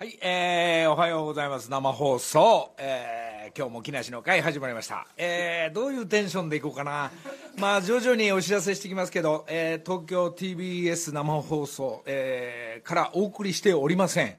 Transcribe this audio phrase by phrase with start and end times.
[0.00, 1.70] はい、えー、おはようございます。
[1.70, 2.72] 生放送。
[2.78, 5.06] えー、今日も木梨の会始まりました。
[5.18, 7.10] えー、どういうテンションでいこうかな。
[7.58, 14.36] まあ、徐々にお知らせしてきますけど、えー、東京 TBS 生放送、えー、からお送りしておりません。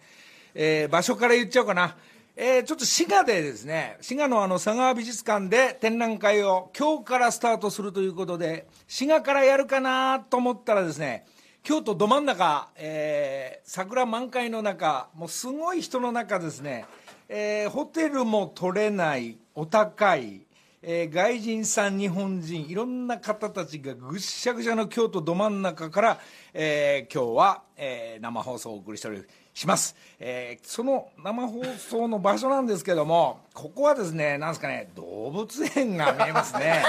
[0.56, 1.96] えー、場所から言っちゃおうかな。
[2.36, 11.24] えー、ちょっと滋賀でですね、滋賀のあの佐川美術館で展覧会を今日からスタートするということで、滋賀からやるかなと思ったらですね、
[11.64, 16.86] 京都ど真ん中、えー、桜満開の中、もうすごい人の中ですね、
[17.30, 20.42] えー、ホテルも取れない、お高い、
[20.82, 26.20] えー、外人さん、日本人、いろんな方たちがぐしゃぐしゃの京都ど真ん中から、
[26.52, 36.84] えー、今日は、えー、生放送をお送りしておりします、えー、その生放送の場所なんですけども、ここはですね、なんですかね、動物園が見えますね。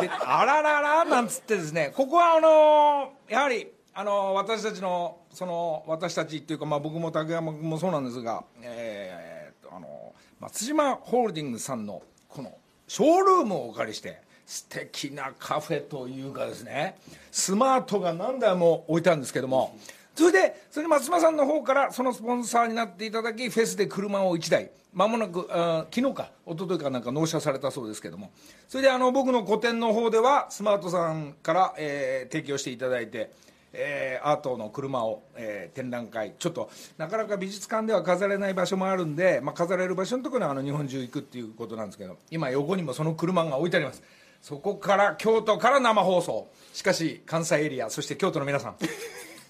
[0.00, 12.52] であらららなんつってですねここはあのーやはりあの私たちのその私たちっていうか、まあ、僕も竹山君もそうなんですが、えー、とあのー松島ホールディングスさんのこの
[12.88, 16.96] ショールームをお借りして素敵なカフェというかですね
[17.30, 19.78] スマートが何台も置いてあるんですけども
[20.14, 28.30] それでそれで松島さんの方からそのスポンサーになっていただきフェスで車を1台まもなくあ昨日か一昨日かなんか納車されたそうですけども。
[28.68, 33.30] それであの僕の個展の方ではスマートさんから、えー提供していただいて、
[33.72, 44.02] えーアートの車を、えー展覧会ちょっとなかなか美術館では飾れない場所もあるんで、まあ、飾れる場所のところにあの日本中行くっていうことなんですけど今横にもその車が置いてあります。
[44.42, 46.50] そこから京都から生放送。
[46.74, 48.76] しかし関西エリアそして京都の皆さん。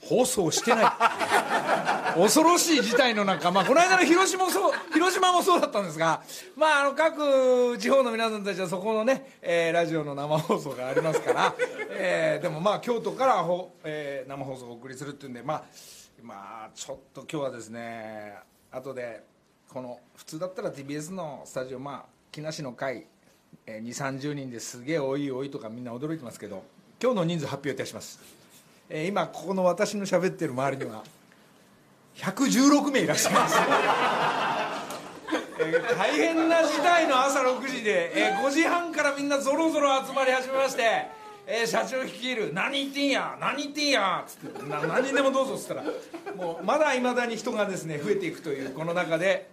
[0.02, 0.84] 放送してない。
[2.14, 6.22] 恐ろしい事態の中、まあ、この間の広島もそう広島もそうだったんですが、
[6.56, 11.54] まあ、あの各地方の皆さんたちはそこのね、えーラジオの生放送がありますから、
[11.90, 15.64] えーでもまあ京都からほ、えー生放送をお送りするっていうんで、まあ、
[16.22, 16.34] ま
[16.66, 18.34] あちょっと今日はですね
[18.70, 19.24] 後で
[19.68, 23.06] この普通だったら TBS のスタジオまあ木梨の会、
[23.66, 26.62] えー、2 3 0人ですげえ多い多いとかみんな驚いてますけど
[27.02, 28.20] 今日の人数発表いたします、
[28.94, 31.02] えー今ここの私の喋ってる周りには
[32.16, 33.62] 116名いらっしゃいます、えー
[35.96, 41.06] 大変な時代の朝6時で、えー5時半からみんなぞろぞろ集まり始めまして、
[41.46, 45.84] えー社長率いる「何言ってんや何言ってんや」っつってな何にでもどうぞっつったら
[46.36, 49.48] もうまだいまだに人がですね増えていくというこの中で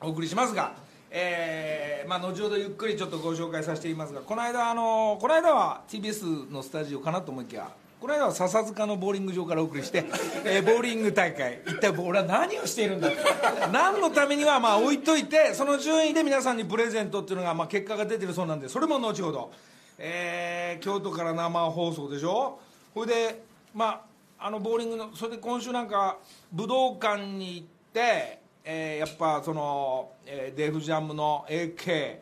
[0.00, 0.72] お送りしますが、
[1.10, 7.68] えーまあ、後ほどゆっくりちょっとご紹介させていますがこの間あのこの間は TBS のスタジオかなと思いきや
[8.00, 10.04] この間は笹塚のボーリング場からお送りして、
[10.46, 11.60] えーボーリング大会。
[11.66, 13.10] 一体俺は何をしているんだ
[13.70, 19.52] 何のためにはまあ置いといてその順位で皆さんにプレゼントっていうのがまあ結果が出てるそうなんでそれも後ほど、
[19.98, 22.58] えー京都から生放送でしょ。
[22.94, 23.42] ほいで
[23.74, 24.02] ま
[24.38, 26.16] ああのボーリングのそれで今週なんか
[26.52, 32.16] 武道館に行って、えーやっぱその、えーデフジャムの AK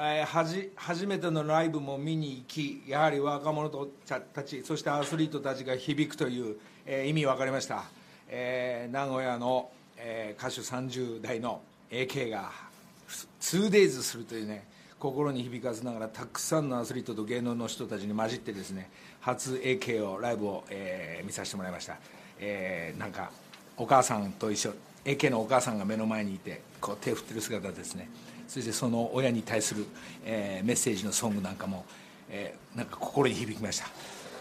[0.00, 3.68] えーはじ初めてのライブも見に行きやはり若者
[4.08, 7.84] たちそしてアスリートたちが響くという、えー意味分かりました、
[8.28, 11.60] えー名古屋の、え歌手30代の
[11.90, 12.52] AK が
[13.40, 14.68] 2days するというね
[15.00, 21.98] 心に響かせながらたくさんのアスリートと芸能の人たちに混じってですね初 AK をライブを、えー見させてもらいました、
[22.38, 23.32] えなんか
[23.76, 28.08] お母さんと一緒 AK のお母さんが目の前にいてこう手を振ってる姿ですね。
[28.48, 29.86] そしてその親に対する、
[30.24, 31.84] えーメッセージのソングなんかも、
[32.30, 33.86] えーなんか心に響きました、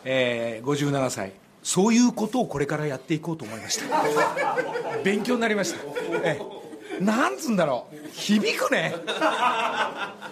[0.03, 3.85] えー57歳そういうことをこれからやっていこうと思いました。
[5.03, 5.79] 勉強になりました、
[6.23, 7.95] えーなんつうんだろう。
[8.11, 8.95] 響くね、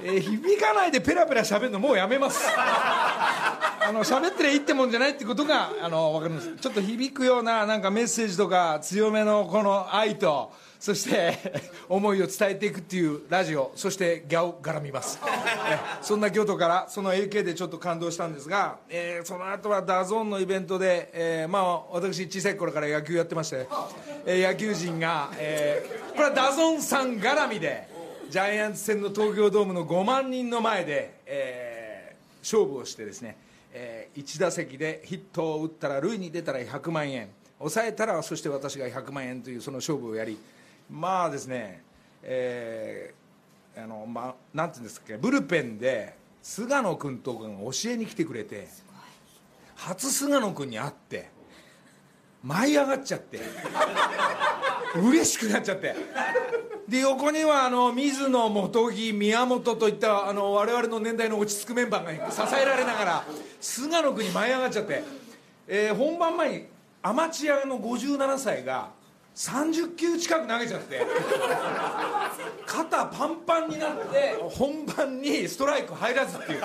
[0.04, 2.44] えー響かないでペラペラ喋るのもうやめます。
[2.48, 6.56] あの喋ってりゃいいってもんじゃないってことがあの分かるんです。
[6.56, 11.38] ちょっと響くようななんかメッセージとか強めのこの愛とそして
[11.90, 13.72] 思いを伝えていくっていうラジオ。
[13.76, 15.20] そして GYAO 絡みます
[16.02, 23.68] そんな京都からその AK でちょっと感動したんですが、えーその後は DAZN のイベントで、えーまあ私小さい頃から野球やってまして、
[24.26, 27.88] えー野球人が、えーこれは DAZN さん絡みで
[28.30, 33.38] ジャイアンツ戦の東京ドームの5万人の前で、えー勝負をしてですね、
[33.74, 40.38] え1打席でヒットを打ったら塁に出たら100万円抑えたらそして私が100万円というその勝負をやり
[40.90, 41.84] まあですね、
[42.24, 48.68] えーあのまあ、なんていうんですかブルペンで菅野君とかが教えに来てくれて
[49.76, 51.30] 初菅野君に会って
[52.44, 53.40] 舞い上がっちゃって
[54.96, 55.96] 嬉しくなっちゃって。
[56.88, 63.26] で横にはあの水野元木宮本といったあの我々の年代の落ち着くメンバーが支えられながら
[63.60, 65.04] 菅野君に舞い上がっちゃって、
[65.68, 66.68] えー本番前に
[67.02, 68.92] アマチュアの57歳が
[69.36, 71.06] 30球近く投げちゃって
[72.66, 76.62] 肩パンパンになって本番にストライク入らずっていう。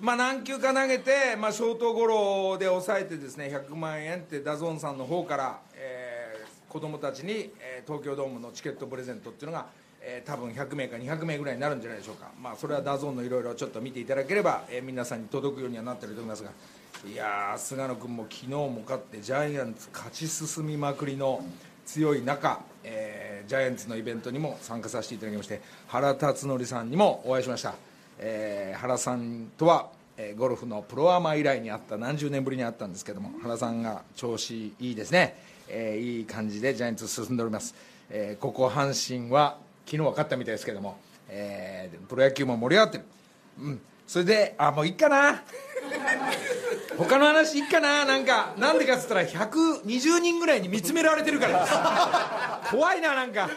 [0.00, 9.66] まあ何球か投げて、まあ、ショートゴロで抑えてですね100万円って DAZN さんの方から、え子供たちに、えー東京ドームのチケットプレゼントっていうのが、
[10.00, 16.50] えー多分100名か200名ぐらいになるんじゃないでしょうか、まあ、それは DAZN のいろいろちょっと見ていただければ、えー皆さんに届くようにはなってると思いますが。
[17.06, 21.44] いや菅野君も昨日も勝ってジャイアンツ勝ち進みまくりの
[21.88, 27.74] 強い中、えージャイアンツのイベントにも参加させていただきまして原辰徳さんにもお会いしました、
[28.18, 29.88] えー原さんとは、
[30.18, 35.38] えーゴルフのプロアマ以来に会った何十年ぶりに会ったんですけども原さんが調子いいですね、
[35.68, 37.74] えーいい感じでジャイアンツ進んでおります、
[38.10, 39.56] えーここ阪神は
[39.86, 40.98] 昨日は勝ったみたいですけども、
[41.30, 43.04] えープロ野球も盛り上がってる。
[43.60, 43.80] うん。
[44.06, 45.42] それであもういいかな。
[46.98, 48.54] 他の話いいかななんか。
[48.58, 52.60] なんでかっつったら120人ぐらいに見つめられてるから。
[52.70, 53.48] 怖いななんか。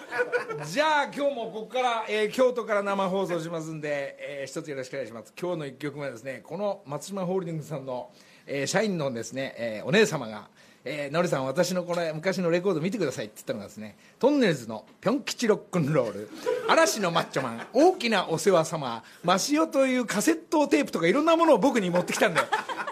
[0.65, 5.33] じゃあ今日もここから、えー京都から生放送しますんで、えー一つよろしくお願いします。
[5.39, 8.11] 今日の1曲目はですねこの松島ホールディングスさんの、
[8.45, 10.47] えー社員のですね、えーお姉様が
[10.83, 16.29] えー、のりさん私のこれ昔のレコード見てくださいって言ったのがですねトンネルズの「ぴょん吉ロックンロール」
[16.67, 22.41] 「嵐のマッチョマン」「大きなお世話様」「マシオ」というカセットテープとかいろんなものを僕に持ってきたんで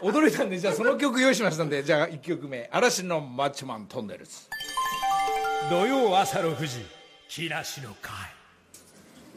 [0.01, 1.83] 驚いたんでじゃあその曲用意しましたんで。
[1.83, 4.31] じゃあ1曲目「嵐のマッチョマントンネルズ」
[5.69, 6.85] 土曜朝の富士
[7.27, 8.13] 木梨の会。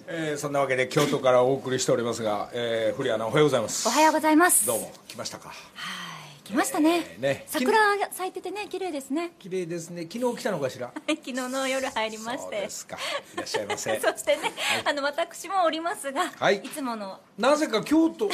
[0.06, 3.88] えーそんなわけで京都からお送りしておりますが、えー、古谷アナおはようございます。
[3.88, 4.66] おはようございます。
[4.66, 5.48] どうも来ましたか。
[5.48, 6.11] はい、
[6.44, 7.04] 来ましたね。
[7.14, 7.44] えーね。
[7.46, 9.30] 桜が咲いててね、綺麗ですね。
[9.38, 10.08] 綺麗ですね。
[10.12, 10.90] 昨日来たのかしら？
[11.06, 12.40] 昨日の夜入りまして。
[12.42, 12.70] そうで。
[12.70, 12.96] すか。
[13.34, 13.98] いらっしゃいませ。
[14.02, 14.52] そしてね、
[14.84, 16.56] あの私もおりますが、はい。
[16.56, 17.20] いつもの。
[17.38, 18.32] なぜか京都に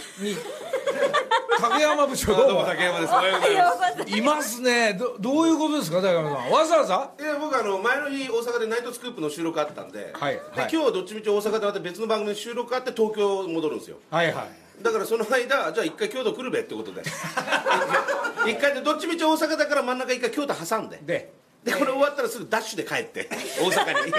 [1.60, 2.34] 竹山部長。
[2.34, 3.12] どうも竹山です。
[3.12, 3.52] おはようござ
[3.90, 4.16] います。
[4.16, 4.60] います。
[4.62, 4.94] ね。
[4.94, 6.50] どどういうことですか竹山さん。
[6.50, 7.10] わざわざ？
[7.18, 7.22] す。
[7.22, 10.34] いや僕あの前の日大阪でナイトスクープの収録あったんで、はい。
[10.34, 10.70] ではい。
[10.72, 13.98] 今日はどっちみち大阪でまた別の番組で収録あって東京戻るんですよ。
[14.10, 17.02] はいはいだからその間じゃあ一回京都来るべってことで、
[18.46, 21.38] 一回でどっちみち大阪だから真ん中一回京都挟んで、で。
[21.64, 23.28] でこれ終わったらすぐダッシュで帰って
[23.60, 24.12] 大阪に。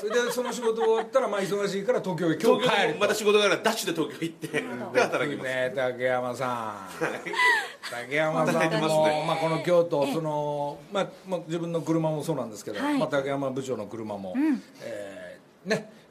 [0.00, 4.48] それでその仕事終わったらまあ忙しいから東京へ今日帰るまた仕事があるからダッシュで東京行って
[4.92, 5.48] で働きます。
[5.48, 6.88] ね竹山さん。
[7.90, 9.24] 竹山さんも、ね。
[9.26, 12.98] まあ、この京都その、まあまあ、自分の車もそうなんですけど、はい。
[12.98, 14.34] まあ、竹山部長の車も、
[14.82, 16.01] えーね、えー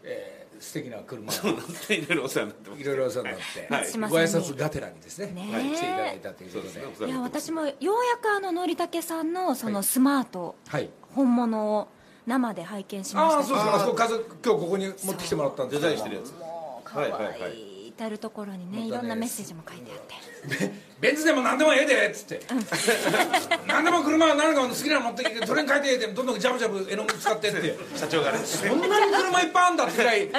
[0.61, 1.33] 素敵な車。
[1.33, 2.81] いろいろお世話になってます。
[2.81, 4.11] いろいろお世話になって、はい。
[4.11, 5.31] ご挨拶がてらにですね。
[5.31, 6.67] ねはい来ていただいたということで。
[6.67, 6.85] ですね。
[6.85, 10.89] お世話いやになってます私もようやくあののりたけさんのそのスマート、はい。
[11.15, 11.87] 本物を
[12.27, 16.31] 生で拝見しまああしたそうですかあそこ家族今日ここに持ってきてもらったんですデザインしてるやつ。
[16.39, 17.70] もう可はいはいは愛い
[18.01, 18.88] 至る所にねまたね。
[18.88, 20.71] いろんなメッセージも書いてあって。
[21.00, 22.42] ベンツでも何でもええでっつって、
[23.68, 27.77] 何でも車は何か好きなの持ってきてそれに書いてええでどんどんジャブジャブ絵の具使ってって。
[27.95, 28.39] 社長がね。
[28.39, 30.30] そんなに車いっぱいあんだってぐらい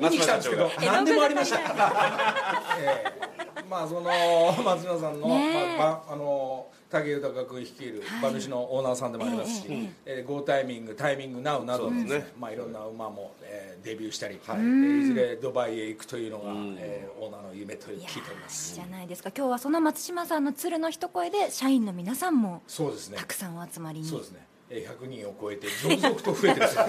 [0.00, 1.58] 見に来たんですけど何でもありました。
[1.58, 3.62] が ええ。
[3.70, 6.66] まあその松島さんの、まあ、ばあの
[7.02, 12.32] 武豊君率いる馬主のオーナーさんでもありますし、ええーゴータイミングタイミングナウなどですね。
[12.38, 14.58] まあ、いろんな馬も、えーデビューしたり、はい。
[14.58, 16.76] えーいずれドバイへ行くというのが、ん。
[16.78, 18.74] えーオーナーの夢と聞いております。
[18.74, 19.30] じゃないですか。
[19.36, 23.18] 今日はその松島さんの鶴の一声で社員の皆さんもそうですね。
[23.18, 24.06] たくさんお集まりに。
[24.06, 24.46] そうですね。
[24.70, 26.86] えー100人を超えて続々と増えてる ちょっ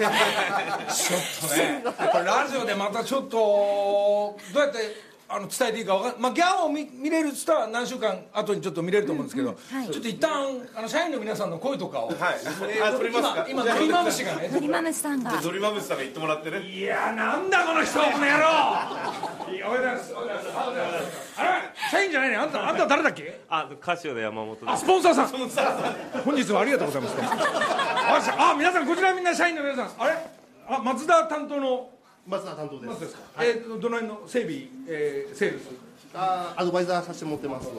[1.50, 1.84] とね
[2.24, 4.78] ラジオでまたちょっとどうやって
[5.28, 9.90] あの伝えていいかわかんまあギャンを見見れるスターは何週間後にちょっと見れると思うんですけど、はい。
[9.90, 10.30] ちょっと一旦
[10.72, 12.16] あの社員の皆さんの声とかを、はい。
[12.16, 13.46] えーあ撮りますか？
[13.48, 15.40] 今今ドリマムシがねのりまむしさんが。
[15.42, 16.60] ドリマムシさんが言ってもらってね。
[16.60, 18.28] いやなんだこの人この野郎
[19.52, 21.40] いやおはようございますおはようございます。
[21.40, 21.50] あれ？
[21.90, 22.36] 社員じゃないね。
[22.36, 23.40] あんたあんた誰だっけ？
[23.48, 24.68] あ、カシオで山本です。
[24.68, 25.28] あスポンサーさん。
[26.22, 30.14] 本日はありがとうございますああ皆さんこちらみんな社員の皆さんあれ？
[30.68, 31.90] あ松田担当の
[32.26, 33.00] 松田担当です。
[33.00, 34.56] ですか、えー、どの辺の整備、
[34.88, 35.68] えー、セールス？
[36.14, 37.68] あーアドバイザーさせてもらってます。
[37.68, 37.76] はい。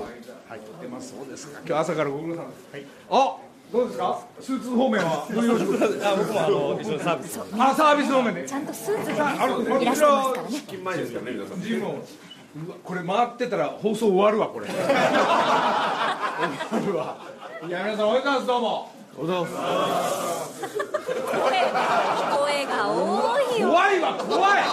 [0.81, 1.59] 出ますそうですか。
[1.65, 3.37] 今日朝からご苦労さんです、はい、あ
[3.73, 4.21] どうですか？
[4.39, 5.27] スーツ方面は？
[5.29, 7.39] どういうお仕事あ、僕もあの一緒にサービス。
[7.59, 8.47] あサービス方面で。
[8.47, 10.63] ちゃんとスーツで、あのね、いらしてますからね。
[10.67, 11.61] 金前ですからね皆さん。
[11.61, 11.95] ジムをう
[12.69, 14.67] わこれ回ってたら放送終わるわこれ。
[14.71, 14.83] 終わ
[16.85, 17.17] るわ。
[17.67, 19.27] いや皆さんおはようございますどうも声
[22.65, 23.16] が多いよ
[23.77, 24.63] 怖いわ怖い。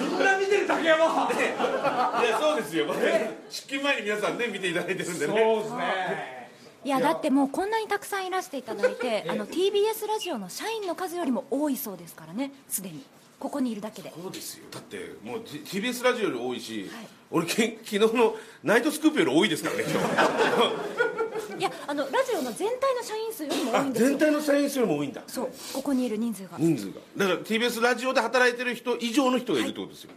[0.00, 2.86] みんな見てる竹山いやそうですよ。
[3.50, 5.32] 出勤前に皆さんね見ていただいてるんでね。
[5.44, 6.52] そうですね。
[6.84, 13.04] いやだってもうこんなにたくさんいらしていただいて あの TBS ラジオの社員の数よりも多いそうですからねすでに。
[13.40, 14.12] ここにいるだけで。
[14.22, 14.66] そうですよ。
[14.70, 16.88] だってもう T- TBS ラジオより多いし、
[17.28, 21.21] 俺け昨日のナイトスクープより多いですからね今日
[21.58, 24.08] いやあのラジオの全体の社員数よりも多いあんですよ。
[24.10, 25.22] 全体の社員数よりも多いんだ。
[25.26, 26.50] そうここにいる人数が。
[26.58, 26.92] 人数が。
[27.16, 30.10] だから TBS ラジオで働いてる人以上の人がいるってことですよ、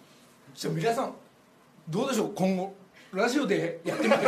[0.56, 1.14] じゃあ皆さん
[1.90, 2.34] どうでしょう？
[2.36, 2.74] 今後
[3.14, 4.20] ラジオでやってみて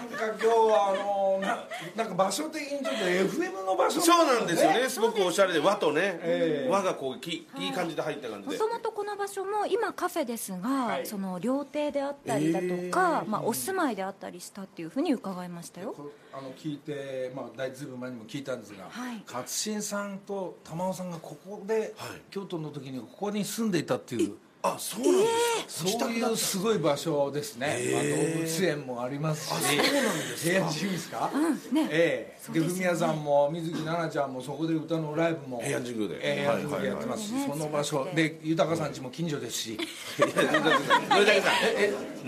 [0.00, 1.64] なんか今日はあのな
[1.96, 4.88] なんか場所的にちょっと FM の場所そうなんですよね。
[4.88, 6.70] すごくおしゃれで和とね、ええ。
[6.70, 8.56] 和がこうきいい感じで入った感じで。
[8.56, 11.06] もともとこの場所も今カフェですが、はい。
[11.06, 15.94] その料亭であったりだとか、まあ、お住まいであったりしたっていうふうに伺いましたよ。
[16.32, 19.22] あの聞いて、まあ、大ずいぶん前にも聞いたんですが、はい。
[19.26, 22.20] 勝新さんと玉尾さんがここで、はい。
[22.30, 25.28] 京都の時にここに住んでいたっていうあそうなんで
[25.68, 29.54] すか、そういうすごい場所ですね、まあ、動物園もありますし。
[29.54, 31.88] そうなんです平安神宮ですか、うんね。
[31.90, 32.52] ええ。
[32.52, 36.14] で文也さんも水木奈々ちゃんもそこで歌のライブも平安神宮で。
[36.16, 39.72] ええ平安神宮でやってますし、はいはいはいその場所で豊さん家も近所ですし。
[39.72, 39.78] い
[40.20, 41.08] や野崎さん。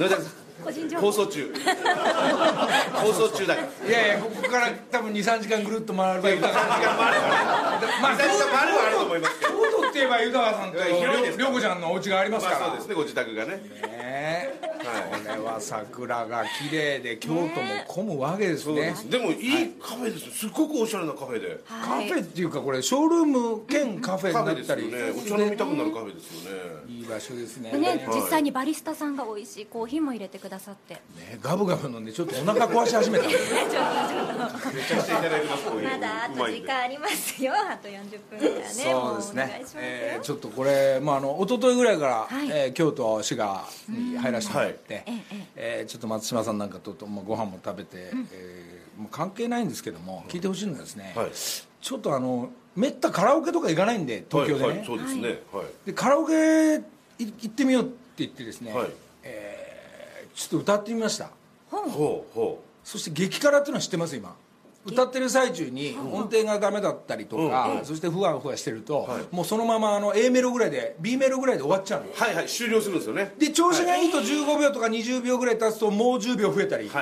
[0.01, 0.42] 野崎さん
[1.01, 1.53] 放送中。
[2.95, 9.53] 放送中だからいやいやここから多分23時間ぐるっと回れば豊さん時間もあるからねまあ時間もあるはあると思いますけど。
[9.53, 13.51] 京都って言えば豊さんと涼子ちゃんのお家がありますから、まあそうですねご自宅がね。
[13.51, 17.49] ねえこれは桜が綺麗で京都も
[17.87, 18.65] 混むわけですね。
[18.65, 19.11] そうです。
[19.11, 20.33] でもいいカフェですよ。
[20.33, 21.61] すっごくおしゃれなカフェで。
[21.67, 25.37] カフェっていうかこれショールーム兼カフェカになったり、フェですよね。
[25.37, 26.59] お茶飲みたくなるカフェですよね。
[26.89, 27.71] いい場所ですね。
[27.71, 31.01] でね、ね実際にバリスタさんが美味しいコーヒーも入れてくださって。
[31.41, 33.27] ガブガブ飲んでちょっとお腹壊し始めた。
[33.29, 37.53] めちゃくちゃいただきまだあと時間ありますよ。
[37.55, 38.65] あと40分ぐらいはね。
[38.65, 39.43] そうですね。
[39.45, 42.51] もうお願いしますよ、えーちょっとこれ、まあ、あの一昨日ぐらいから、はい。
[42.51, 45.85] えー京都滋賀に入らせてもらって、ええええ。
[45.85, 51.31] ーちょっと松島さんなんかとと、まあ、ご飯も食べて、えーもう関係ないんですけども聞いてほしいのはですね、はい。
[51.33, 55.29] ちょっとあのめったカラオケとか行かないんで東京でね、はいはい、そうですね。
[55.51, 55.65] はい。
[55.87, 56.79] でカラオケい
[57.19, 58.91] 行ってみようって言ってですね、はい。
[59.23, 61.31] えーちょっと歌ってみました。
[61.71, 62.35] ほう。
[62.35, 64.35] ほそして激辛っていうのは知ってます今
[64.85, 73.33] 歌ってる最中に音程がダメだったりとか、そしてふわふわしてると、もうそのままあの A メロぐらいで B メロぐらいで終わっちゃうのうはいはい終了するんですよね。
[73.39, 76.95] で調子がいいと15秒とか20秒ぐらい経つともう10秒増えたり、もう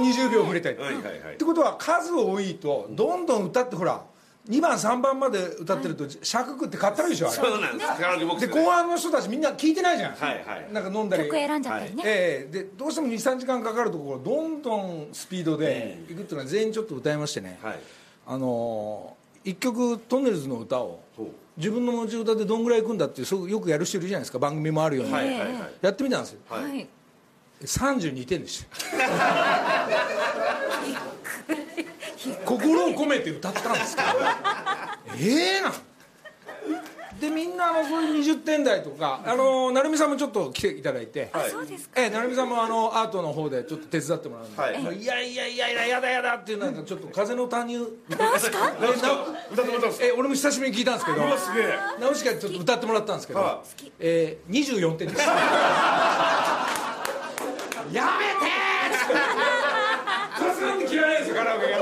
[0.00, 1.34] 20秒増えたり、はいはいはい。
[1.34, 4.02] ってことは数多いとどんどん歌ってほら
[4.48, 7.36] 2番3番まで歌ってると尺食って買ったるでしょあれ。
[7.36, 7.90] そうなんです。
[8.00, 8.54] カラオケボックスで。
[8.54, 10.72] で後半の人たちみんな聞いてないじゃん、はいはい。
[10.72, 11.24] なんか飲んだり。
[11.24, 12.52] 曲選んじゃったりね、ええ。
[12.52, 17.78] でどうしても23時間かかるところどんどんスピードでいくっていうのは全員ちょっと歌いましてね、はい。
[18.26, 21.26] あのー一曲トンネルズの歌をほう。
[21.56, 24.38] 自分の持ち歌でどんぐらいいくんだっていうそうよくやる人いるじゃないですか。
[24.38, 25.50] 番組もあるように、はいはいはい。
[25.80, 26.40] やってみたんですよ。
[26.48, 26.62] はい。
[26.64, 26.88] はい。
[27.62, 28.76] 32点でした
[32.44, 34.08] 心を込めて歌ったんですけど。
[35.20, 35.72] ええな。
[37.20, 42.00] でみんなあのそういう20点台とかあの成美さんもちょっと来ていただいて、あそうですか。
[42.00, 45.00] ええ成美さんもあのアートの方でちょっと手伝ってもらうんで、はい。
[45.02, 45.04] い。
[45.04, 47.76] やいやいやいややだやだっていうなんかちょっと風の谷。
[47.76, 50.06] 何すかえな歌ってもらったんですか？
[50.06, 51.16] え俺も久しぶりに聞いたんですけど。
[51.18, 53.62] うわすげえ直しかちょっと歌ってもらったんですけど、は
[53.98, 55.22] えー、24点です。
[55.26, 55.26] や
[57.90, 59.08] めてー
[60.38, 61.78] 風なんて嫌いなんですよカラオケが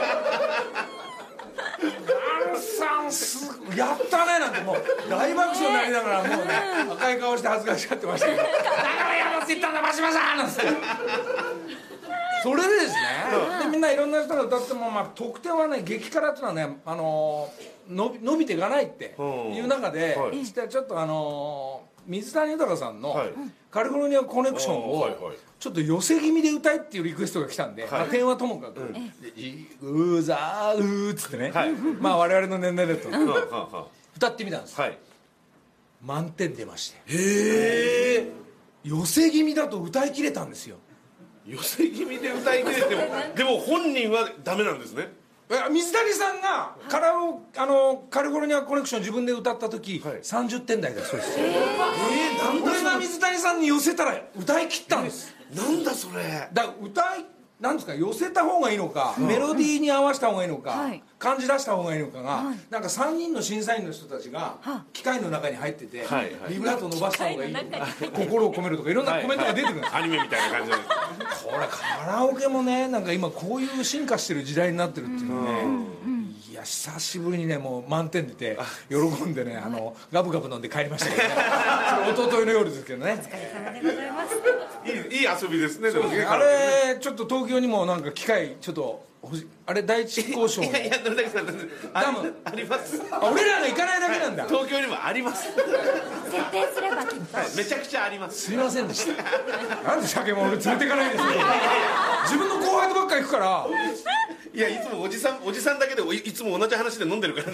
[2.07, 4.77] ダンさんすやったねなんてもう
[5.09, 6.53] 大爆笑になりながらもうね
[6.93, 8.39] 赤い顔して恥ずかしがってましたけど。
[8.39, 8.51] だか
[9.09, 10.63] らやろうって言ったんだ真島さんなんつって
[12.43, 20.45] それでですね、でみんないろんな人が歌っても、まあ、得点はね激辛っていうのはね、あのー伸び伸びていかないっていう中で、はい。
[20.45, 23.33] してちょっとあのー水谷豊さんのはい
[23.71, 25.09] 「カリフォルニアコネクション」を
[25.59, 28.75] ちょっと寄せ気味で歌いっていうリクエストが来たんで、まあ、点はともかく
[29.21, 29.33] 「で
[29.83, 31.73] うーざーうー」っつってね、はい。
[31.73, 33.91] まあ我々の年代だと。
[34.17, 34.79] 歌ってみたんです。
[34.79, 34.99] あはい。
[36.03, 36.97] 満点出まして。
[37.07, 38.29] へえ
[38.85, 40.77] 寄せ気味だと歌い切れたんですよ。
[41.47, 43.03] 寄せ気味で歌い切れても
[43.37, 45.09] でも本人はダメなんですね。
[45.09, 50.15] え水谷さんがカラオあのカリフォルニアコネクション自分で歌った時、はい。
[50.17, 51.39] 30点台だそうです。
[51.39, 55.35] えー、なんだ俺が水谷さんに寄せたら歌い切ったんです。
[55.55, 56.49] なんだそれ。
[56.53, 57.25] だ歌い
[57.59, 61.03] なんですか寄せた方がいいのか、メロディーに合わせた方がいいのか、はい。
[61.19, 62.59] 感じ出した方がいいのかが、はい。
[62.69, 66.53] なんか3人の審査員の人たちがは機械の中に入ってて、はいはい。
[66.53, 67.67] ビブラート伸ばした方がいいのか
[68.15, 70.83] 心を込めるとかいろんなコメントが出てくるんです、アニメみたいな感じでこ
[71.59, 75.63] れカラオケもねなんか今こういう進化してる時代になってるっていうのね、
[76.07, 76.16] い
[76.57, 78.59] や久しぶりにねもう満点出て
[78.89, 81.35] 喜んでねあのガブガブ飲んで帰りましたけどね。
[82.15, 83.23] それ一昨日の夜ですけどね。
[84.85, 86.23] いいいいいい遊びですねでもね。
[86.25, 89.05] あれちょっと東京にもなんか機械ちょっと
[89.67, 93.01] あれ第一交渉いやいやさんあります。
[93.21, 95.49] 俺らが行かないだけなんだ、東京にもあります。
[95.53, 97.05] 設定すれば、
[97.57, 98.43] めちゃくちゃあります。
[98.43, 99.23] すいませんでした。
[99.83, 101.31] なんで酒も俺連れてかないんですよ。
[102.25, 103.67] 自分の後輩とばっか行くから。
[104.57, 107.53] いやいつもおじさんおじさんだけでいつも同じ話で飲んでるからね。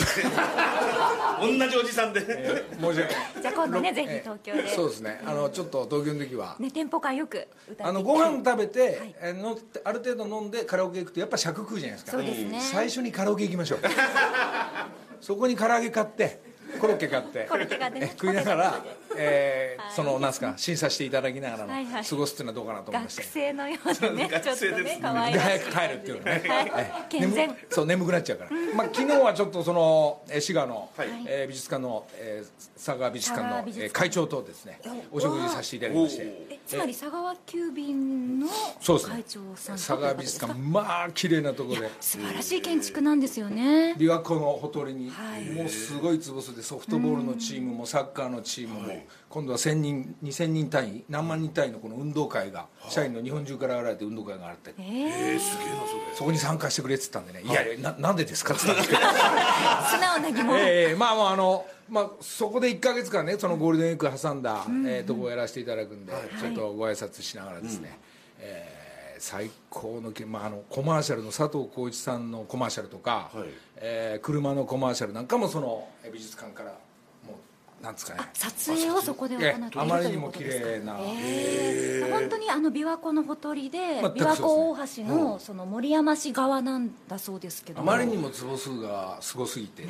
[1.59, 3.14] 同じおじさんで、申し訳ない。
[3.42, 5.21] じゃあ今度ねぜひ東京で、そうですね。
[5.26, 6.54] あのちょっと東京の時は。
[6.61, 7.83] ね店舗感よく歌って。
[7.83, 11.37] あのご飯食べて、のある程度飲んでカラオケ行くとやっぱ
[11.79, 13.79] じゃないですか、ね、最初にカラオケ行きましょう。
[15.21, 17.47] そこに唐揚げ買ってコロッケ買って。
[17.49, 18.07] コロッケ買ってね。
[18.07, 18.85] え食いながら、
[19.17, 19.93] えーはい。
[19.95, 25.59] そのなんすか審査していただきながらのはいはい過ごすっていうのはどうかなと思いまし学て、生のようでねちょっとね可愛でらしい。
[25.59, 26.43] 早く帰るっていうのね、はい。
[26.45, 27.09] えー。
[27.09, 27.49] 健全。
[27.49, 31.09] 眠そう眠くなっちゃうから、まあ、昨日はちょっとそのえー滋賀の、はい。
[31.26, 33.87] えー美術館の、えー佐川美術館の佐川美術館。
[33.87, 34.81] えー会長とですね
[35.12, 36.23] お食事させていただきまして。
[36.50, 38.49] えつまり佐川急便の
[38.81, 39.14] そうですね。
[39.17, 41.91] 会長さんと佐川美術館まあ綺麗なところで。
[42.00, 43.95] 素晴らしい建築なんですよね。
[43.99, 45.45] 琵琶湖のほとりに、はい。
[45.50, 48.92] もうすごい坪数でソフトボールのチームもサッカーのチームも、
[49.28, 55.40] 今度は1000人2000人単位何万人単位のこの運動会が、社員の日本中から現れて運動会があって、えー
[56.14, 57.52] そこに参加してくれって言ったんでね「い。
[57.52, 60.57] やいやななんでですか?」って言ったんですけど素直な疑問。
[60.61, 67.99] ええまあもうあの、まあ、そこで1か月間ねそのゴールデンウィーク挟んだ、えーとこをやらせていただくんで、ちょっとご挨拶しながらですね、
[68.38, 68.82] えー
[69.23, 73.49] 最高のけ、まあ、あのコマーシャルの佐藤浩市さんのコマーシャルとか、はい。
[73.76, 76.76] えー車のコマーシャルなんかもそのえー美術館から
[77.83, 78.21] なんですかね。
[78.33, 79.83] 撮影をそこで行っているということですか？
[79.83, 80.97] あまりにも綺麗な。
[81.01, 87.81] えー本当にあの琵琶湖のほとりで琵琶湖大橋のその森山市側なんだそうですけど。
[87.81, 89.85] あまりにも坪数がすごすぎて。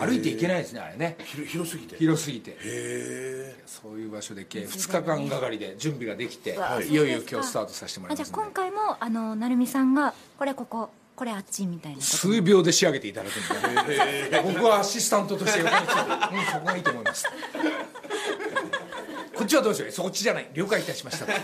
[0.00, 1.16] 歩いていけないですねあれね。
[1.24, 1.96] 広広すぎて。
[1.96, 2.56] 広すぎて。
[2.60, 13.42] へそういう場所で計2日間がかりで準備ができて、わい、よいよ今日スタートさせてもらいますじゃあ今回もあの成美さんがこれこここれあっちみたいな数秒で仕上げていただくん
[13.86, 16.04] で僕はアシスタントとして横について、う
[16.40, 17.26] ん、そこがいいと思います。
[19.36, 19.90] こっちはどうしよう。
[19.90, 20.48] そっちじゃない。
[20.54, 21.30] 了解いたしました。
[21.30, 21.38] や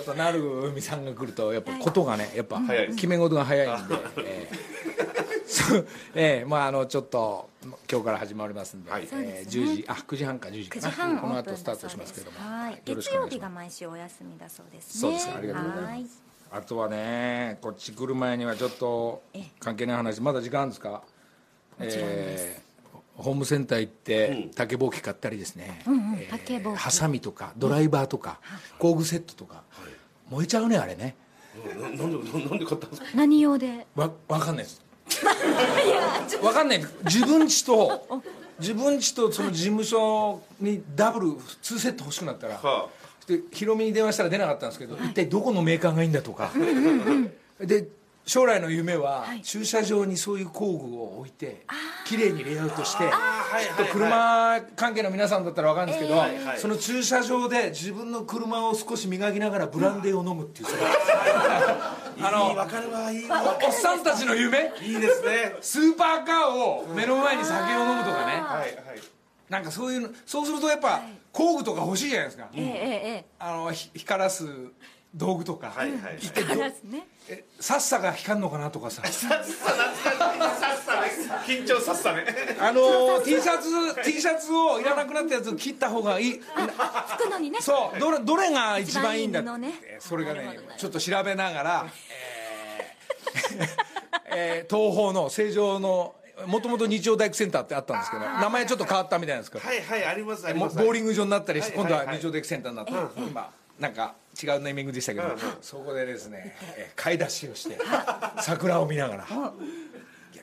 [0.00, 2.60] っぱなる海さんが来るとやっぱことがねやっぱ
[2.96, 4.58] 決め事が早いんで、えー
[5.46, 7.50] そうえーまああのちょっと
[7.88, 9.06] 今日から始まりますんで、はい。
[9.12, 12.40] えー10時あ9時半か10時か9な時半この後スタートしますけども。
[12.40, 12.82] はい。
[12.84, 15.00] 月曜日が毎週お休みだそうですね。
[15.00, 15.28] そうです。
[15.28, 15.92] ありがとうございます。
[15.92, 21.02] はいあとはねこっち来る前にはちょっとええ関係ない話まだ時間あるんですか？
[21.78, 22.46] もちろんです。
[23.18, 26.78] ーホームセンター行って竹ぼうき買ったりですね、んうんえー竹ぼうき。
[26.78, 28.40] ハサミとかドライバーとか、
[28.78, 29.62] 工具セットとか、
[30.30, 31.14] 燃えちゃうねあれね。
[31.66, 33.06] えななんでななんで買ったんですか？
[33.14, 33.86] 何用で？
[33.94, 34.82] わ分かんないです。
[36.40, 36.84] 分かんない。
[37.04, 38.22] 自分ちと
[38.58, 42.88] 自分ちとその事務所にダブル2セット欲しくなったら、は
[43.30, 46.50] でヒロミに電話したら出なかったんですけど、一体どこのメーカーがいいんだとか、
[47.60, 47.86] で
[48.26, 51.64] 将来の夢は、駐車場にそういう工具を置いて
[52.06, 53.90] 綺麗にレイアウトしてあはいはいはい。
[53.90, 60.82] 車関係の皆さんだったら分かるんですけど、はいはいその駐車場で自分の車を少し磨きながらブランデーを飲むっていう、それ
[62.22, 63.58] あのいいわかるわいいわ。
[63.66, 64.72] おっさんたちの夢？
[64.82, 65.56] いいですね。
[65.60, 68.32] スーパーカーを目の前に酒を飲むとかね。
[68.32, 69.00] はいはい
[69.50, 72.68] なんかそういうのそうするとやっぱ工具とか欲しいじゃないですか、えええ
[73.16, 74.46] えあのひ光らす
[75.14, 76.18] 道具とか、はいはいはい。
[77.28, 79.04] えさっさが光るのかなとかさ。
[79.04, 81.10] さっさね
[81.46, 82.24] 緊張さっさね。
[82.60, 86.40] あの T シャツ T シャツをいらなくなったやつを切った方がいい。
[87.18, 87.58] 服のにね。
[87.60, 89.40] そうどれどれが一番いいんだ。
[89.40, 89.74] 一番いいのね。
[89.82, 91.86] えーそれがねちょっと調べながら、
[93.50, 93.66] えー
[94.32, 96.14] えー東宝の成城の
[96.46, 99.66] もともと日曜大工センターってあったんですけど名前ちょっと変わったみたいなんですけど。
[99.66, 100.78] はいはいありますありもます。
[100.78, 105.28] うボーリング場になったりして、今度は日曜大工センターになって、今なんか違うネーミングでしたけど、
[105.60, 107.78] そこでですね、えー買い出しをして
[108.40, 109.24] 桜を見ながら。
[109.24, 109.26] い
[110.36, 110.42] や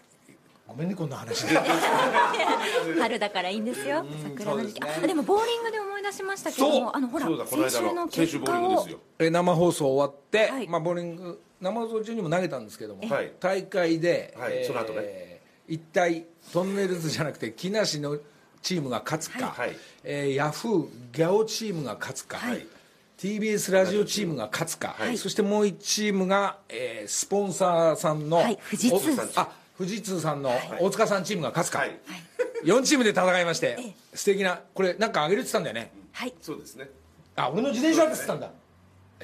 [0.67, 1.43] ごめんねこんな話。
[1.47, 1.57] で
[2.99, 4.05] 春だからいいんですよ。
[4.23, 4.81] 桜の時期。
[5.07, 6.81] でもボーリングで思い出しましたけどそう。
[6.83, 8.99] もあのほらそうだこの間先週の結果をーリングですよ。
[9.19, 10.67] えー生放送終わって、はい。
[10.67, 13.31] まあ、ボーリング生放送中にも投げたんですけども、はい。
[13.39, 15.36] 大会で、はいその後ね
[15.67, 18.17] 一体トンネルズじゃなくて木梨の
[18.61, 19.75] チームが勝つか、はい。
[20.03, 22.65] えーヤフーギャオチームが勝つか、はい。
[23.17, 25.17] TBS ラジオチームが勝つか、はい。
[25.17, 28.57] そしてもう1チームが、えースポンサーさんの、はい。
[28.57, 29.29] 富士通おさん。
[29.35, 31.99] あ富士通さんの大塚さんチームが勝つか、はい。
[32.63, 35.91] 4チームで戦いまして、え素敵なこれなんかあげるって言ったんだよね。
[36.13, 36.33] はい。
[36.41, 36.89] そうですね。
[37.35, 38.51] あ俺の自転車って言ってたんだ。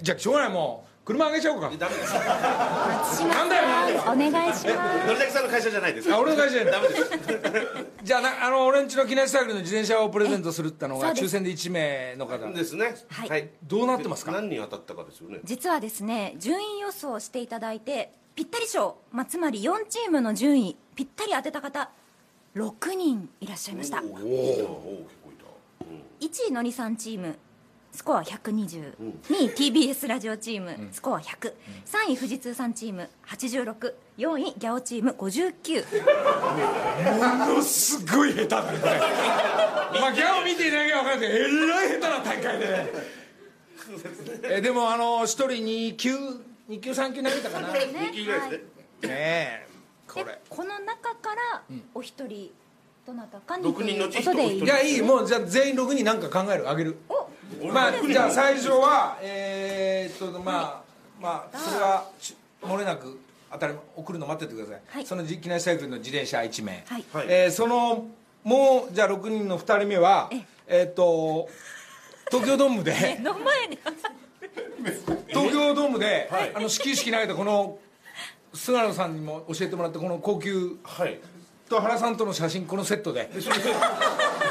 [0.02, 1.70] じゃあしょうがないもう車あげちゃおうか。
[1.78, 2.14] ダメです。
[2.14, 3.64] なんだよ
[4.04, 5.08] お願いします。
[5.08, 6.74] のりたけさんの会社じゃないですあ俺の会社じゃない。
[6.74, 7.12] ダメです。
[8.04, 12.50] じゃあなあの俺んちの木梨サイクルの自転車をプレゼントするってのが抽選で1名の方。
[12.52, 12.96] ですね。
[13.10, 13.50] はい。
[13.64, 14.32] どうなってますか？
[14.32, 15.40] 何人当たったかですよね。
[15.44, 21.90] 実はですね順位予想していただいてぴったり賞、まあ、つまり4チームの順位ぴったり当てた方
[22.56, 24.02] 6人いらっしゃいました。
[24.02, 25.86] おお結構いた。
[25.86, 26.26] うん。
[26.26, 27.38] 1位のりさんチーム
[27.94, 28.96] スコア120、
[29.30, 31.54] 2位 TBS ラジオチーム、スコア100、
[31.86, 35.86] 3位富士通さんチーム86、4位ギャオチーム59
[37.48, 40.02] ものすごい下手だねこれ。
[40.02, 42.90] まあギャオ見ていただけば分かるんですけどえらい下手な大会でね。
[44.44, 46.16] えでもあの1人2級
[46.70, 47.72] 2級3級投げたかな。
[47.74, 48.50] ねね人気ぐらい。
[48.50, 48.68] ですね
[49.04, 49.68] え
[50.08, 50.26] これ。
[50.26, 51.62] でこの中から
[51.94, 52.52] お一人
[53.06, 54.64] どなたかに六人のうちということでいい。
[54.64, 55.02] いやいい。
[55.04, 56.68] もうじゃあ全員6人なんか考える。
[56.68, 56.98] あげる
[57.72, 60.82] まあじゃあ最初はえー、っとまあ
[61.22, 63.20] まあそれはし漏れなく
[63.52, 65.06] 当たり送るの待っててください、はい。
[65.06, 67.06] その木梨サイクルの自転車1名、はい。
[67.14, 67.28] はい。
[67.30, 68.08] えーその
[68.44, 70.30] もうじゃあ6人の2人目は
[70.68, 71.48] えーっと
[72.30, 73.80] 東京ドームでの前に。
[75.28, 77.80] 東京ドームで、 あの始球式投げたこの
[78.54, 81.20] 菅野さんにも教えてもらったこの高級はい
[81.76, 83.30] と原さんとの写真このセットで。
[83.34, 83.56] それ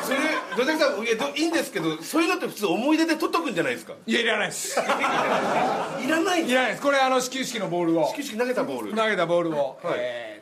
[0.03, 0.19] それ
[0.57, 3.95] どたけさんいやどいいんですけどそういうのって普通思い出で取っとくんじゃないですか？
[4.07, 4.79] いやいらないです。
[4.81, 6.83] いらないんいらないです。
[6.83, 8.07] これあの始球式のボールを。
[8.09, 8.95] 始球式投げたボール。
[8.95, 9.95] 投げたボールを、はい。
[9.99, 10.33] えー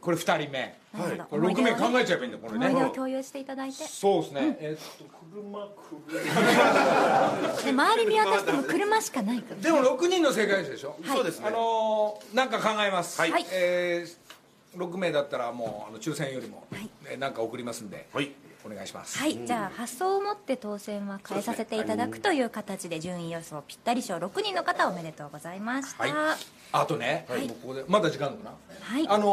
[0.00, 0.78] これ2人目。
[0.92, 3.84] なるほどこれ6名考えちゃえばいいんだこれ思いを共有していただいて。
[3.84, 5.68] そうですね、えーっと車
[7.62, 9.60] で周り見渡しても車しかないから。
[9.62, 11.46] でも6人の正解でしょ、そうですね。
[11.48, 13.20] あのーなんか考えます。
[13.20, 13.46] はい。
[13.52, 14.19] えー
[14.76, 16.88] 6名だったらもうあの抽選よりも、はい。
[17.10, 18.32] えーなんか送りますんで、はい。
[18.64, 19.18] お願いします。
[19.18, 26.12] はい、じゃあ発送をもって当選は変えさせていただくという形で順位予想ぴったり賞6人の方おめでとうございました、はい。
[26.72, 27.48] あとね、はい。
[27.48, 29.08] もうここでまだ時間あるのかな、はい。
[29.08, 29.24] あの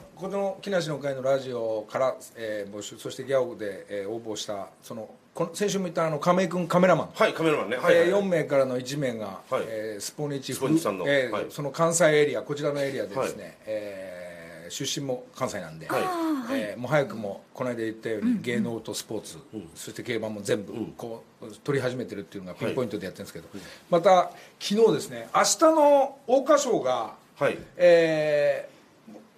[0.00, 7.76] ーこの木梨の会のラジオから、えー募集そしてギャオで、えー応募したそのこの先週も言ったあの亀井君カメラマン、はいカメラマンね。
[7.76, 9.64] はいはいえー4名からの1名が、はい。
[9.66, 11.04] えースポニチスポニチさんの。
[11.06, 11.46] えーはい。
[11.50, 14.23] その関西エリアこちらのエリアでですね、はい
[14.64, 16.02] えー出身も関西なんで、はい。
[16.52, 19.38] えーもう早くもこの間言ったように、芸能とスポーツ、
[19.74, 23.48] そして競馬も全部こう取り始めてるっていうのがピンポイントでやってるんですけど、
[23.90, 27.58] また昨日ですね明日の桜花賞が、はい。
[27.76, 28.73] えー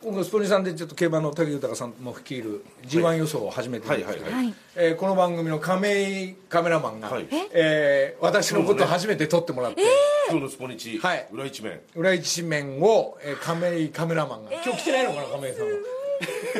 [0.06, 7.26] 僕スポニチさんでちょっと競馬の武豊さんも率いる G1 予想を始めてるんですけど、はいはいえーこの番組の亀井カメラマンが、はい。
[7.52, 9.82] えー私のことを初めて撮ってもらって、
[10.30, 11.26] 今日のスポニチはい。
[11.32, 11.80] 裏一面。
[11.96, 15.70] 裏一面を、えー亀井カメラマンが、今日来てないのかな亀井さんは、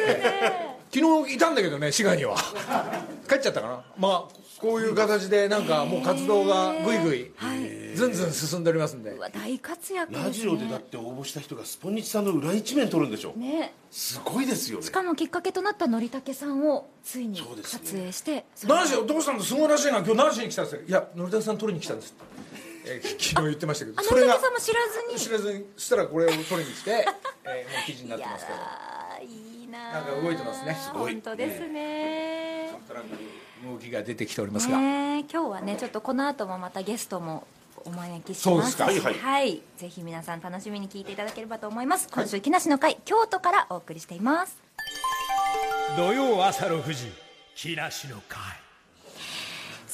[0.09, 2.37] えー 昨日いたんだけどね滋賀には。
[3.29, 3.85] 帰っちゃったかな。
[3.97, 7.31] まあこういう形でなんかもう活動がぐいぐい
[7.97, 9.11] ずんずん進んでおりますんで。
[9.11, 10.27] うわ大活躍ですね。
[10.27, 13.33] ラジオでだって応募した人がスポニチさんの裏一面取るんでしょ。
[13.37, 13.73] ね。
[13.91, 14.85] すごいですよね。
[14.85, 19.99] しかもきっかけとなったのりたけさんをついに撮影して何しどうしたんだすごいらしいな。
[19.99, 20.83] 今日何しに来たんですか？
[20.87, 22.15] いやのりたけさん撮りに来たんです。
[22.19, 24.01] って、えー 昨日言ってましたけど。
[24.01, 25.21] あそれがのりたけさんも知らずに。
[25.21, 26.91] 知らずにそしたらこれを撮りに来て、
[27.45, 28.59] えーもう記事になってますけど。
[29.33, 30.77] いいななんか動いてますね。
[30.81, 31.13] すごい。
[31.15, 32.71] 本当ですね。
[32.73, 33.07] なんとなく
[33.73, 37.47] 動きが出てきておりますが、ねえ今日はねちょっとこの後もまたゲストも
[37.87, 38.77] お招きします。
[38.77, 38.85] か。
[38.85, 39.15] はいはい。
[39.15, 39.63] はい。
[39.77, 42.09] ぜひ皆さん楽しみに聞いていただければと思います。
[42.11, 44.59] 今週木梨の会京都からお送りしています。
[45.97, 47.07] 土曜朝の富士
[47.55, 48.66] 木梨の会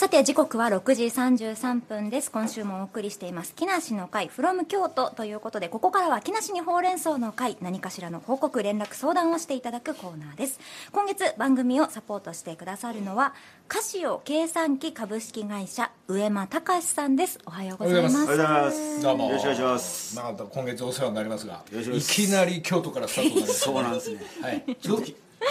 [0.03, 2.33] さて時刻は6時33分です。
[2.33, 3.55] 今週もお送りしています。
[3.55, 10.59] 木梨の会 from 京都ということでここからは木梨にほうれん草の会何かしらの報告連絡相談をしていただくコーナーです。
[10.91, 13.33] 今月番組をサポートしてくださるのは
[13.69, 17.39] カシオ計算機株式会社上間隆さんです。
[17.47, 18.17] おはようございます。
[18.17, 19.03] おはようございます。
[19.03, 19.27] どうも。
[19.27, 20.21] よろしくお願いします。
[20.53, 24.21] 今月お世話になりますがいきなり京都からスタートになりますそうなんですね。
[24.43, 24.65] はい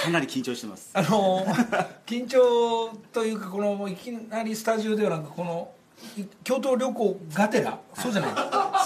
[0.04, 0.92] かなり緊張してます。
[0.94, 5.72] あのー緊張というかこのいきなりスタジオではなくこの
[6.18, 8.32] い京都旅行がてらそうじゃない？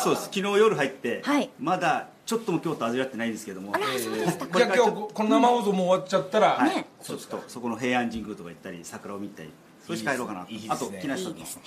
[0.03, 0.25] そうです。
[0.25, 1.49] 昨日夜入って、はい。
[1.59, 3.71] まだちょっとも京都味わってないんですけども。
[3.73, 4.47] あらそうでした。
[4.47, 6.75] かじゃあ今日この生放送も終わっちゃったら、はい。
[6.75, 6.85] ね。
[7.01, 9.49] ちょっとそこの平安神宮とか行ったり桜を見たり
[9.85, 10.51] そして帰ろうかなと。
[10.51, 10.73] いいですね。
[10.73, 11.37] あと木梨さんの。
[11.37, 11.61] いいですね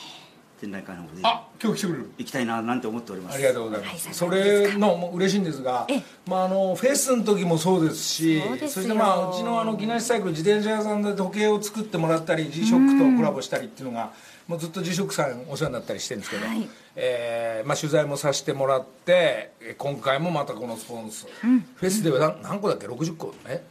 [0.60, 2.10] 展覧会の方であ今日来てくれる。
[2.18, 3.34] 行きたいななんて思っております。
[3.34, 14.12] ありがとうございます、はいそれのもう嬉しいんですがええ、まあ、あのフェスの時もそうですしそしてまあうちのあの木梨サイクル自転車屋さんで時計を作ってもらったり G ショックとコラボしたりっていうのが
[14.46, 16.68] もうずっと G ショックさんお世話になったりしてるんですけど、はい。
[16.96, 23.34] えーまあ、取材もさせてもらってえ今回もまたこのスポンサー、フェスでは何何個だっけ？60個？
[23.46, 23.62] え？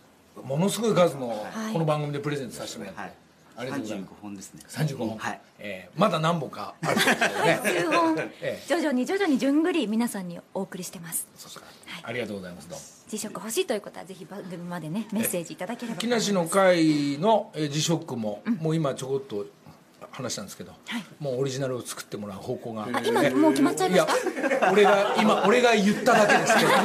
[0.43, 1.73] ものすごい数のい。
[1.73, 3.13] この番組でプレゼントさせてもらって、はい
[3.57, 4.11] ありがとうございます。
[4.11, 4.61] 35本ですね。
[4.67, 5.41] 35本、はい。
[5.59, 8.63] えーまだ何本かあるんですけどね数本ええ。
[8.67, 11.27] 徐々に徐々に順繰り皆さんにお送りしてます。
[11.35, 11.65] そうですか。
[12.03, 12.83] ありがとうございますどうも。
[12.83, 19.45] ック欲しいという方はぜひ番組までねメッセージいただければ木梨の会のえー G ショックも、もう今ちょこっと
[20.11, 21.03] 話したんですけど、はい。
[21.19, 22.87] もうオリジナルを作ってもらう方向が。
[22.93, 24.65] あ今もう決まっちゃいました？
[24.67, 26.75] や俺が今俺が言っただけですけども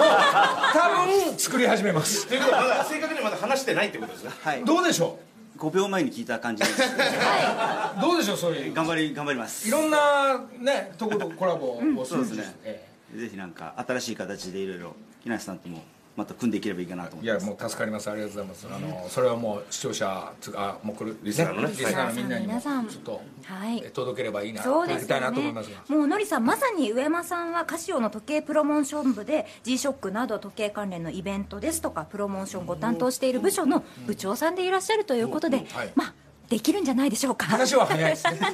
[0.72, 2.26] 多分作り始めます。
[2.26, 4.64] ということはまだ正確にはまだ話してないってことですねはい。
[4.64, 5.18] どうでしょ
[5.62, 6.83] 5秒前に聞いた感じです。
[6.83, 8.75] うどうでしょうそういう。
[8.75, 9.68] 頑張り頑張ります。
[9.68, 12.57] いろんなねとことコラボをするんそうですね。
[12.64, 12.88] え。
[13.16, 17.62] ぜひなんか新しい形でいろいろ木梨さんともまた組んでいければいいかなとえいや思ってます。
[17.62, 18.11] もう助かります。
[18.11, 18.66] ありがとうございます。
[18.70, 21.68] あのそれはもう視聴者つうかあもうこれリスナーのね。
[21.68, 22.29] リスナーのみん。
[22.29, 23.83] なにも皆さんちょっとはい。
[23.85, 25.20] え届ければいいなそうですね。
[25.20, 25.96] と思いますが。
[25.96, 36.14] もうのりさんまさに上間さんはカシオの時計プロモーション部で G ショックなど時計関連のイベントですとかプロモーションをご担当している部署の部長さんでいらっしゃるということで、はいまあ
[36.48, 38.11] できるんじゃないでしょうか話は早い。
[38.11, 38.51] ですねた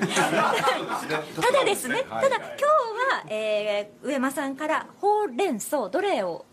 [1.52, 6.44] だですね、はいただ今日は、えー上間さんからほうれん草どれを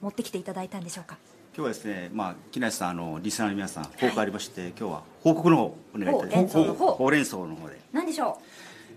[0.00, 1.16] 持ってきていただいたんでしょうか？
[1.56, 6.74] 今日はですね、まあ、木梨さんあのリスナーの皆さん報告ありまして、今日は報告の方お願いいたします。
[6.74, 7.68] ほうれん草の方。
[7.68, 8.38] で何でしょ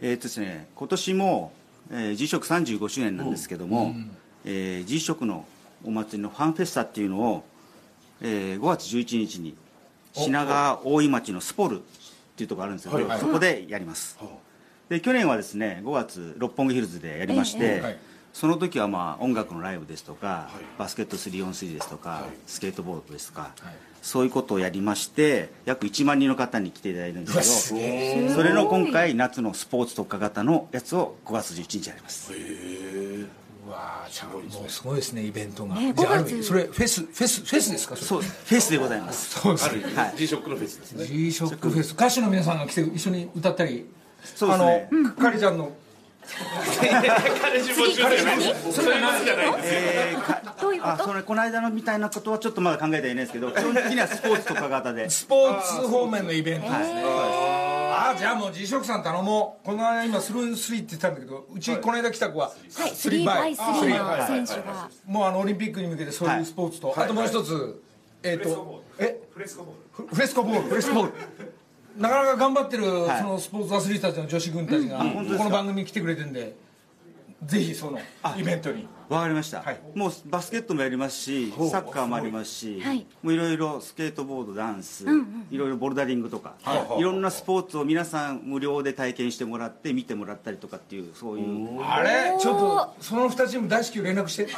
[0.02, 1.52] えーっとですね今年も、
[1.92, 3.96] えー、G 食35周年なんですけども、
[4.46, 5.46] えー G 食の
[5.84, 7.44] お祭りのファンフェスタっていうのを、
[8.22, 9.56] えー5月11日に
[10.14, 11.82] 品川大井町のスポルっ
[12.36, 14.18] ていうところあるんですけど、はいそこでやります、
[14.90, 17.98] で去年はですね5月六本木ヒルズでやりまして、ええはい
[18.34, 23.52] その時はまあ音楽のライブですとか、バスケット 3on3 ですとか、スケートボードですとか、
[24.02, 32.34] そういうことをやりまして約1万人の方に来ていただいたんですけどそれの今回夏のスポーツ特化型のやつを5月11日やります。
[32.34, 36.36] うわーじゃあもうすごいですねイベントが、ねじゃあある5月。
[36.36, 39.40] 意味それフェスフェスフェスですかそうフェスでございます。
[39.40, 39.84] そうですね。
[39.96, 40.14] はい。
[40.18, 41.06] G ショックのフェスですね。
[41.06, 41.94] G ショックフェス。
[41.94, 43.86] 歌手の皆さんが来て一緒に歌ったり
[44.36, 44.90] そうですね。
[44.92, 45.72] あのかりちゃんの
[47.42, 48.42] 彼氏募集じゃない。
[48.42, 49.54] そういうことじゃない。
[49.64, 67.84] えーかどういうことあそれこの間のみたいなことはちょっとまだ考えてはいないですけど基本的にはスポーツ特化型でスポーツ方面のイベントですね、ああじゃあもう G ショックさん頼もうこの間今スルースリーって言ったんだけどうちこの間来た子はスリーバイ 3x3 の選手がもうあのオリンピックに向けてそういうスポーツと、あともう一つ
[68.24, 71.53] えっ、とえフレスコボールフレスコボールフレスコボール
[71.98, 73.22] なかなか頑張ってる、はい。
[73.22, 75.04] そのスポーツアスリートたちの女子軍たちが、こ
[75.44, 76.56] の番組に来てくれてるんで
[77.46, 78.00] ぜひその
[78.38, 79.80] イベントにわかりました、はい。
[79.96, 83.06] もうバスケットもやりますしサッカーもありますし、はい。
[83.22, 85.06] もういろいろスケートボードダンス、
[85.52, 91.82] いろいろボルダリングとか、はいいろんなスポーツを皆さん無料で体験してもらって見てもらったりとかっていうそういう。
[91.84, 92.36] あれ？
[92.40, 94.46] ちょっとその2チーム大至急連絡して。
[94.46, 94.52] こ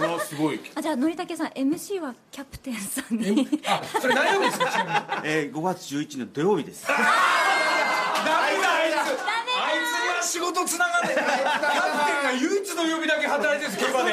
[0.00, 0.60] れはすごい。
[0.74, 4.70] あじゃあのりたけさん MC はキャプテンさんにあそれ何曜日ですか？
[4.70, 6.86] ちなみにえー5月11日の土曜日です。
[6.86, 7.10] ダメだ。
[8.24, 8.90] あいつあい
[9.84, 11.38] つには仕事つながんねえキャプテン
[11.98, 12.01] が
[12.34, 14.12] 唯一の曜日だけ働いてるんです競馬で。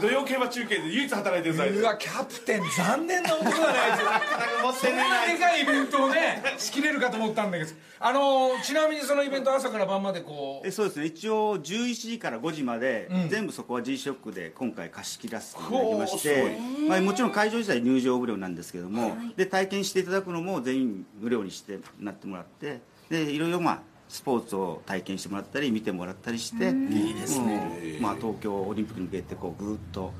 [0.00, 4.80] 土曜競馬中継で唯一働いてる際うわキャプテン残念な男だねあいつ。
[4.80, 7.70] そんなでかいイベントをね仕切れるかと思ったんだけど。
[8.04, 10.66] あのちなみにそのイベント朝から晩までこう。
[10.66, 11.06] えそうですね。
[11.06, 30.12] 一応11時から5時まで、全部そこは G ショックで今回貸し切らせていただきまして、まあ、もちろん会場自体入場無料なんですけども、で体験していただくのも全員無料にしてなってもらってでいろいろまあスポーツを体験してもらったり見てもらったりしていいですね、まあ、東京オリンピックに向けてこうぐーっと。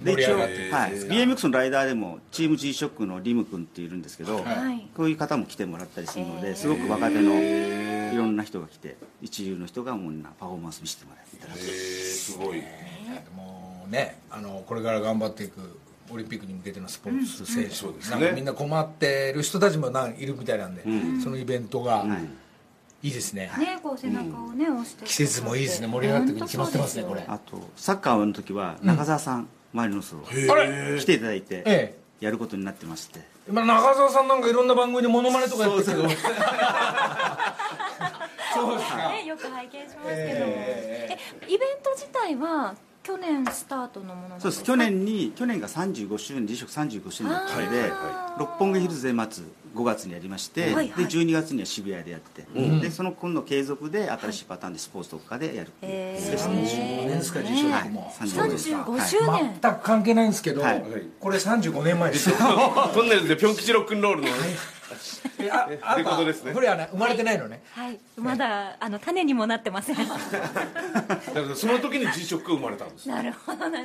[0.00, 4.88] で盛り一応、上がってはい、BMX のライダーでもチーム G ショックのリム君っているんですけど、はい。
[4.94, 7.32] こういう方も来てもらったりするのですごく若手の
[8.12, 12.62] いろんな人が来て一流の人がもうなパフォーマンス見せてもらっていただくすごい。
[13.34, 15.80] もうねあのこれから頑張っていく
[16.12, 17.92] オリンピックに向けてのスポーツ選手、すね。
[18.10, 20.84] なんかみんな困ってる人たちもなんいるみたいなんで、
[21.24, 22.28] そのイベントがはい
[23.06, 25.04] いいですね、ねこう背中をね押して。
[25.04, 25.86] 季節もいいですね。
[25.86, 27.22] 盛り上がってくるに決まってますねこれ。
[27.28, 33.20] あとサッカーの時は中澤さん、マリノスをあれ来ていただいてえやることになってまして。
[33.48, 36.02] 今中澤さんなんかいろんな番組でモノマネとかやってるけど。
[36.02, 36.22] そうです。
[38.90, 39.08] か。
[39.08, 41.16] ねよく拝見しますけど、え
[41.46, 42.74] イベント自体は
[43.06, 44.42] 去年スタートのものなんですか？
[44.42, 44.64] そうです。
[44.64, 47.92] 去年に去年が35周年 G 食35周年だったので
[48.38, 50.88] 六本木ヒルズでまず5月にやりまして、はいはい。
[50.88, 52.42] で12月には渋谷でやって、
[52.80, 55.92] でその今度継続で新しいパターンでスポーツとかでやるっていう。
[55.92, 56.30] えー。
[56.30, 57.42] ですね何ですか？
[57.42, 58.70] 辞書はいも35です。
[58.70, 60.82] 35周年、全く関係ないんですけど、はい。
[61.20, 62.36] これ35年前ですよ。
[62.94, 64.28] トンネルズでピョン吉ロックンロールの。
[64.28, 64.32] え
[65.50, 66.52] ああってことですね。
[66.52, 67.62] これはね生まれてないのね。
[67.72, 67.98] はい。
[68.16, 69.96] まだあの種にもなってません。
[69.96, 70.20] だか
[71.34, 73.82] らその時に G ショックが生まれたんですなるほどなあ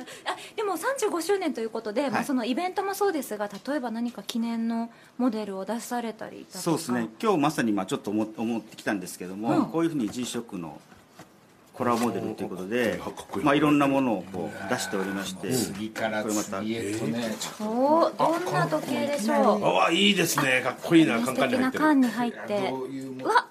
[0.56, 6.58] でも35周年ということで、まあ、そのイベントもそうですが例えば何か記念のモデルを出されたりだとか。
[6.58, 7.08] そうですね。
[7.20, 10.80] 今日まさにまあちょっと思思ってきたんですけども、こういうふうに G ショックの
[11.82, 13.00] コラボモデルということで
[13.42, 17.24] まあ、いろんなものをこう出しておりまして次からこれまた次へとね
[17.60, 19.64] おどんな時計でしょう。
[19.64, 20.60] ああいいですね。
[20.62, 21.70] かっこいいなカ素ンカンに入ってる。
[21.70, 23.46] 敵な缶に入ってどういうもうわ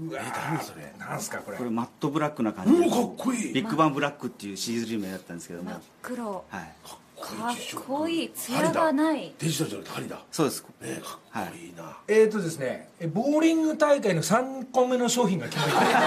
[0.00, 0.20] うわ
[0.50, 1.58] 何それなんすかこれ。
[1.58, 2.86] これマットブラックな感じで。
[2.88, 3.52] うわかっこいい。
[3.52, 6.44] ビッグバンブラックっていうシリーズ名だったんですけども、真っ黒。
[6.48, 6.72] はい、
[7.20, 8.30] かっこいい。
[8.30, 9.34] 艶がない。
[9.38, 10.64] デジタルじゃなくて針だそうです。
[10.80, 16.00] ねかっこいいな、えーとですねえボーリング大会の3個目の商品が決まりましいやいや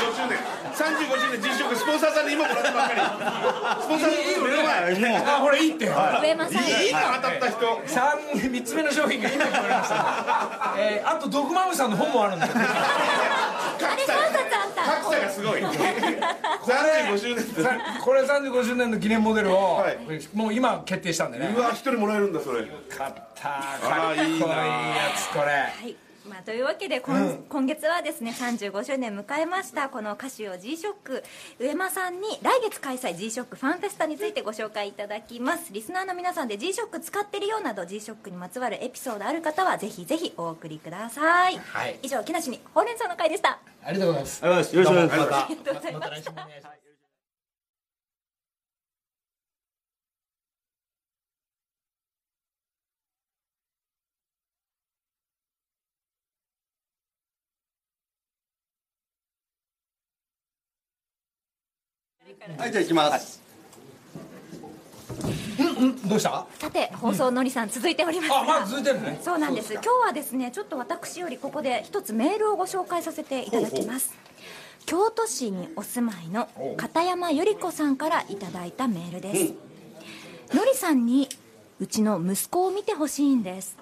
[0.00, 0.38] 35周年。
[0.70, 3.00] 35周年ックスポンサーさんに今もらったばっかり。
[3.82, 5.22] スポンサーさん目の前。
[5.22, 5.86] たあこれいいって。
[5.86, 5.94] 上
[6.34, 6.64] 間さん。
[6.64, 7.80] いいの当たった人。
[7.86, 8.18] 三
[8.50, 12.46] 三つ目の商品が今決まりました、えー、あとドクマムさんの本もあるんで
[13.86, 14.82] あれ3冊あった。
[15.02, 15.60] 格差がすごい。
[15.62, 19.98] 35周年ってさこれ35周年の記念モデルを、はい。
[20.34, 21.52] もう今決定したんでね。
[21.56, 22.66] うわ一人もらえるんだそれ。
[22.88, 23.76] 買った。
[23.76, 25.50] あかっこいいいいなやつこれ。
[25.50, 25.96] はい
[26.28, 31.24] まあ、というわけで今,、今月はですね35周年迎えましたこのカシオ G ショック
[31.58, 35.72] 上間さんに来月開催 G ショックファンフェスタについてご紹介いただきます。
[35.72, 41.98] リスナーの皆さんで G ショック使ってるよなど G ショックにまつわるエピソードある方はぜひぜひお送りください、はい。
[42.02, 43.58] 以上木梨にほうれん草の会でした。
[43.82, 44.44] ありがとうございます。
[44.44, 44.76] ありがとうございます。
[44.76, 45.34] よろしくお願いします。
[45.34, 46.32] ありがとうございました。
[46.32, 46.89] また
[62.26, 63.40] 来週もお願いしますはいじゃあ行きます。
[66.06, 66.46] どうした？
[66.58, 68.40] さて放送のりさん続いておりますが。
[68.40, 69.18] あまだ続いてるね。
[69.22, 69.72] そうなんです。
[69.72, 74.14] 今日はですねちょっと私よりここで一つメールをご紹介させていただきます。
[74.86, 79.54] 京都市にお住まいの片山由里子さんからいただいたメールです。
[80.54, 81.28] のりさんに
[81.80, 83.78] うちの息子を見てほしいんです。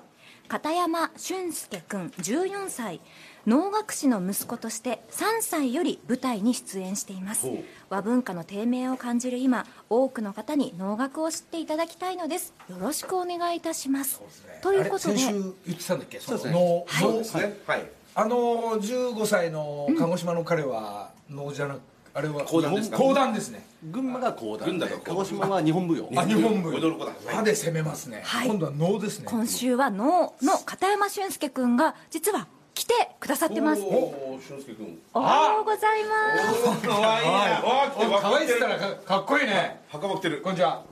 [0.49, 3.01] 片山俊介君14歳
[3.49, 7.49] 能楽師の息子として3歳より舞台に出演しています。
[7.89, 12.53] 和文化の低迷を感じる今多くの方に能楽を知っていただきたいのです。
[12.69, 14.21] よろしくお願いいたします。
[14.61, 16.21] ということで先週言ってたんだっけ？
[16.21, 16.53] そうですね。
[16.53, 17.57] のそうですね。
[17.67, 17.91] はい。
[18.15, 18.37] あの
[18.83, 21.81] 15歳の鹿児島の彼は能じゃなく
[22.13, 22.99] あれは講談ですか？
[22.99, 23.65] 講談ですね。
[23.83, 26.11] 群馬が講談鹿児島は日本舞踊。
[26.17, 26.99] あ日本舞踊。
[27.27, 28.47] 歯で攻めますね、はい。
[28.47, 29.25] 今度は能ですね。
[29.27, 32.47] 今週は能の片山俊介君が実は
[32.79, 33.83] 来てくださってます。
[33.83, 33.89] おお
[34.37, 35.01] お俊介君。
[35.13, 36.87] はようございます。
[36.87, 37.25] かわい。
[37.25, 39.81] いなわお可愛いったらかかっこいいね。
[39.89, 40.41] 袴着てる。
[40.43, 40.85] こんにちは。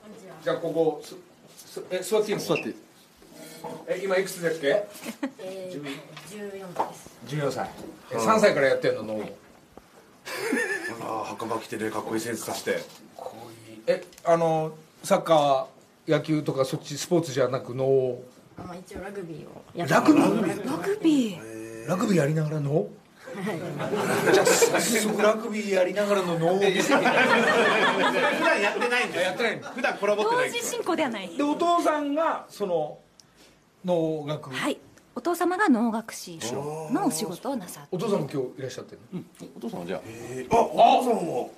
[0.42, 1.14] じゃあここす
[1.54, 2.42] すえ座っていいの？
[2.42, 2.74] 座って
[3.86, 4.84] え今いくつだっけ？
[5.38, 5.90] えー、14で
[6.96, 7.10] す。
[7.28, 7.70] 14歳
[8.10, 9.20] え3歳からやってんの能
[11.02, 12.80] ああ袴着てねかっこいいセンスさして。
[13.86, 14.72] えあの
[15.04, 18.24] サッカー野球とかそっちスポーツじゃなく能を。
[18.58, 20.70] まあ、一応ラグビーをやってラグビー。
[20.70, 21.55] ラグビー
[21.86, 22.86] ラグビーやりながら能
[24.32, 26.82] じゃあ早速ラグビーやりながらの 能を見せて。
[26.82, 31.28] 普段やってないんですやってないんだ普段コラボってない同時進行ではない。
[31.36, 32.98] でお父さんがその
[33.84, 34.78] 能楽はい。
[35.14, 36.38] お父様が能楽師
[36.92, 39.22] のお仕事をなさっお父さんも今日いらっしゃってるの、
[39.56, 40.00] お父さんはじゃあ。
[40.04, 41.50] えーあお父さんも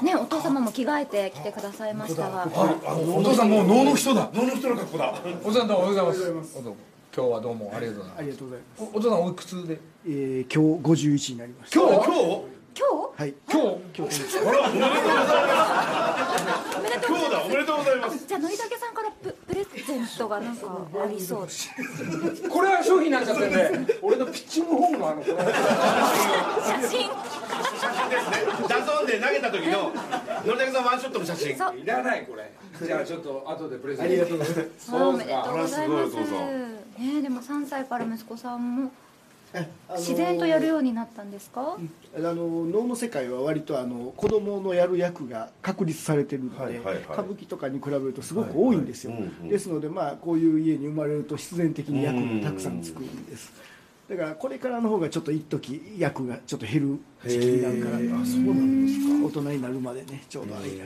[0.00, 2.42] てねお父様も着替えて来てくださいましたが。
[2.42, 2.48] あ
[2.96, 4.30] お父さんもう能の人だ。
[4.32, 5.14] 能の人の格好だ。
[5.44, 6.62] お父さんどうもおはようございます
[7.16, 8.18] 今日はどうもありがとうございます。
[8.18, 8.82] ありがとうございます。
[8.82, 9.80] おお父さんおいくつで？
[10.04, 10.62] えー、今
[10.94, 11.80] 日51になりました。
[11.80, 11.94] 今日？
[11.96, 12.20] 今日？
[12.76, 12.84] 今
[13.16, 13.34] はい。
[13.48, 13.78] 今日？
[13.96, 14.36] 今日。
[14.36, 14.76] おめでとうござい日
[16.76, 18.26] おめでとうます今日だおめでとうございます。
[18.26, 19.34] じゃあのりたけさんからプ
[19.96, 20.66] プレゼントがなんか
[21.02, 21.48] ありそう。
[22.50, 25.40] これは商品になっちゃってるんで俺のピッチングフォームのあの写真。
[26.80, 28.10] 写真。
[28.10, 28.36] ですね
[28.68, 29.92] DAZN で投げた時の
[30.44, 31.56] のりたけさんワンショットの写真。
[31.56, 31.78] そう。
[31.78, 32.52] いらないこれ。
[32.86, 34.12] じゃあちょっと後でプレゼント。
[34.12, 34.94] ありがとうございます。
[34.94, 35.88] おめでとうござい。
[35.88, 36.22] ます
[36.98, 38.90] ねでも3歳から息子さんも
[39.96, 41.78] 自然とやるようになったんですか？
[42.16, 47.02] あの能の世界は割とあの子供のやる役が確立されてるので、はいはいはい。
[47.04, 49.30] 歌舞伎とかに比べるとすごく多いんですよ、はいはい。
[49.30, 49.48] うんうん。
[49.48, 53.52] ですのでまあこういう家に生まれると必然的に役がたくさんつくんです。
[54.08, 60.84] だからこれからの方がちょっと一時役がちょっと減る時期になるからあそうなんですか大人になるまでねちょうどあれが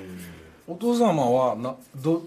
[0.66, 2.22] お父様はなど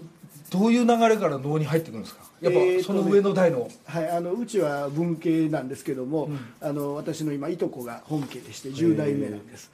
[0.50, 2.22] どういう流れから能に入ってくるんですか？
[2.40, 6.28] やっぱその上の代の、はい、あのうちは文系なんですけども、
[6.60, 9.70] あの私の今いとこが本家でして10代目なんです。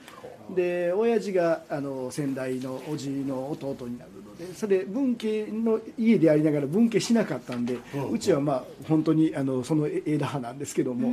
[0.54, 7.78] で親父があの先代の叔父の弟になるのでそれ文系の家でありながら文系しなかったんで、
[8.11, 11.12] うちはまあ本当にあのその枝葉なんですけども、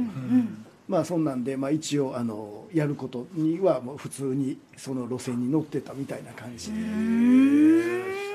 [0.88, 6.78] まあそんなんで、まあ、一応あのやることにはもう普通にその路線に乗ってたみたいな感じで。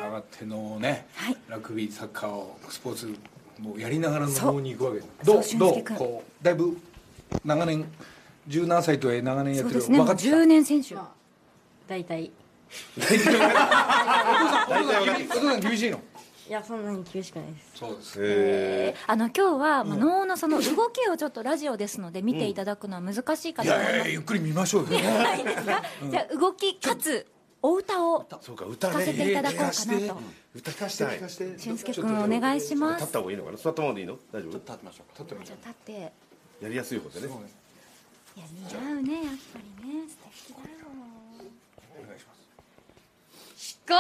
[0.02, 1.36] 上がってのね、はい。
[1.48, 3.14] ラグビーサッカーをスポーツ
[3.60, 5.56] もやりながらのそう能に行くわけです。
[5.58, 6.76] どうどうこうだいぶ
[7.44, 7.84] 長年
[8.48, 9.98] 十何歳とはいえ長年やってるそうですね。
[9.98, 10.36] 分かってきた。
[10.36, 10.96] 10年選手。
[11.86, 12.24] 大体。
[12.24, 12.32] い
[12.96, 13.42] お父さん
[14.72, 14.74] お
[15.28, 16.00] 父さん厳しいの？
[16.52, 17.72] やそんなに厳しくないです。
[17.78, 19.04] そうですえー。
[19.10, 24.98] あの今日は、まあ、能のその動きをちょっとラジオですので見ていただくのは難しいかいと思います、やいやゆっくり見ましょうよ。
[25.00, 25.82] はいですか？
[26.10, 27.26] じゃあ動きかつ
[27.62, 30.20] お歌をそうか歌聞かせていただこうかなと。
[30.54, 31.04] 歌聞かせて。
[31.04, 33.00] はい俊介君お願いします。
[33.00, 33.56] 立った方がいいのかな？
[33.56, 34.18] 座ったままでいいの？
[34.32, 34.52] 大丈夫？
[34.52, 35.44] 立ってましょうか。
[35.44, 35.92] じゃあ立って。
[35.92, 36.00] いや
[36.62, 37.28] やりやすい方でね。
[38.36, 40.08] 似合うねやっぱりね。
[40.08, 40.68] 素敵だよ
[43.84, 43.98] 海波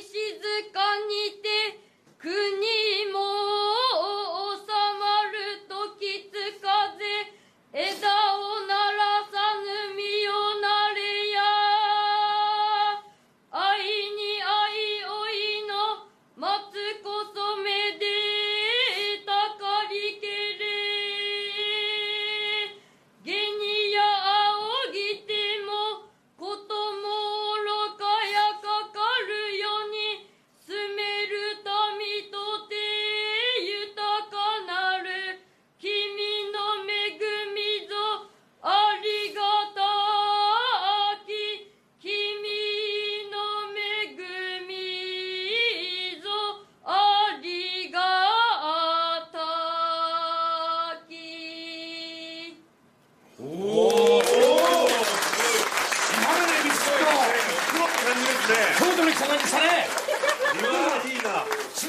[0.00, 0.40] 静
[0.72, 1.84] かにて
[2.16, 2.32] 国
[3.12, 3.20] も
[4.56, 4.64] 収
[4.96, 6.32] まるときつ
[6.64, 6.96] 風
[7.74, 8.08] 枝
[8.38, 8.73] をな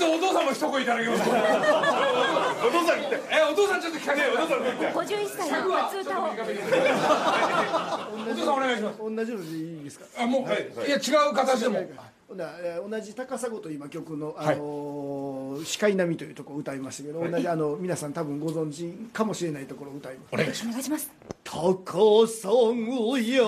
[0.05, 6.33] とお父さんも一声いただきますお父さんえお父さんちょっと聞かせてお父さん51歳の初歌をお
[8.33, 8.97] 父さんお願いします。
[8.99, 10.05] 同じのでいいですか？
[10.23, 10.41] あもう、
[10.87, 10.99] い、や違
[11.29, 11.79] う形でも。
[12.27, 20.33] 同じ高砂と今曲の、あのー視界並み」というところを歌いましたけど、同じあの皆さん多分ご存知かもしれないところを歌います。
[20.33, 20.53] お願い
[20.83, 21.11] します。
[21.43, 22.49] 高砂
[23.19, 23.43] や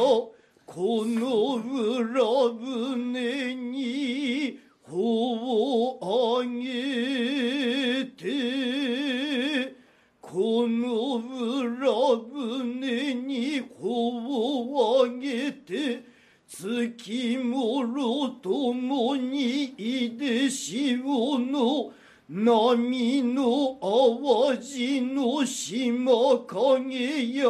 [0.65, 2.21] この裏
[2.53, 9.75] 船に帆を上げて
[10.21, 11.91] この裏
[12.31, 16.03] 船に帆を上げて
[16.47, 21.91] 月もろともにいでしおの
[22.29, 27.45] 波の淡路の島影や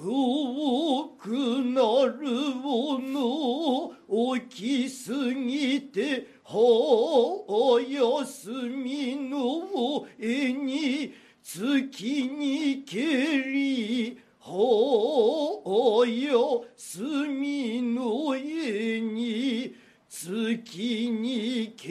[0.00, 19.74] 遠くなるもの大きすぎては休みの絵に月にけりは休みの絵に
[20.08, 21.88] 月にけ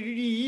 [0.00, 0.38] り。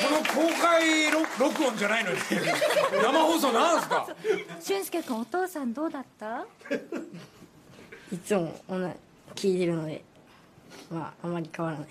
[0.00, 2.16] この公開録録音じゃないのに。
[3.02, 4.06] 生放送なんすか？
[4.60, 6.46] 俊介君お父さんどうだった？
[8.12, 8.94] いつも同じ
[9.50, 10.02] 聞いてるので
[10.90, 11.88] まああまり変わらない。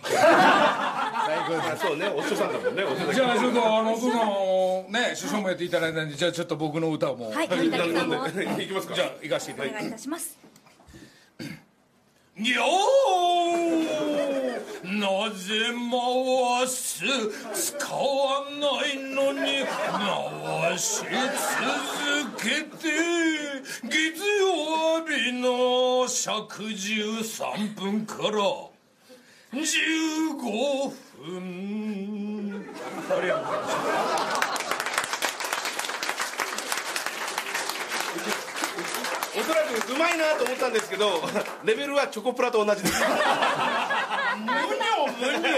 [1.77, 2.07] そうね。
[2.07, 2.83] お師匠さんだもんね。
[2.83, 7.31] お師匠さんじゃあちょっとあのお父さんをね首相もやっていただいたんでじゃあちょっと僕の歌をもう。
[7.33, 8.21] はい鳥谷さんも。
[8.21, 8.95] お行きますか。
[8.95, 10.37] じゃあ行かせていただきます願いいたします。
[12.37, 14.06] よー
[14.83, 17.03] なぜ回す
[17.53, 21.07] 使わないのに回し続
[22.37, 22.87] けて
[23.83, 28.29] 月曜日の尺13分から
[29.53, 32.65] 15分。
[33.09, 34.67] ありがとうございます
[39.39, 41.21] おそらくうまいなと思ったんですけど
[41.63, 43.03] レベルはチョコプラと同じです。
[44.39, 44.53] 無料
[45.07, 45.49] 無料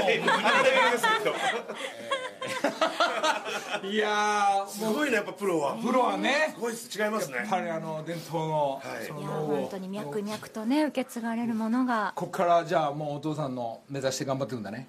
[3.91, 5.75] いやーすごいねやっぱプロは。
[5.75, 6.99] プロはねすごいです。
[6.99, 7.38] 違いますね。
[7.38, 12.13] やっぱりあの伝統のそのいや本当に脈々とね受け継がれるものが。
[12.15, 14.88] こっからじゃあもうお父さんの目指して頑張っていくんだね。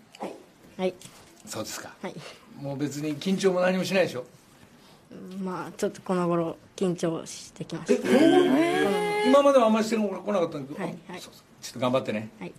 [0.77, 0.95] はい。
[1.47, 1.95] そうですか。
[2.03, 2.15] はい。
[2.61, 4.25] もう別に緊張も何もしないでしょ？
[5.43, 8.09] まあちょっとこの頃緊張してきました。
[8.09, 11.21] え今まではあんまりしてこなかったんだけど、はいはい。
[11.21, 11.43] そうそう。
[11.63, 12.53] ちょっと頑張ってね、はい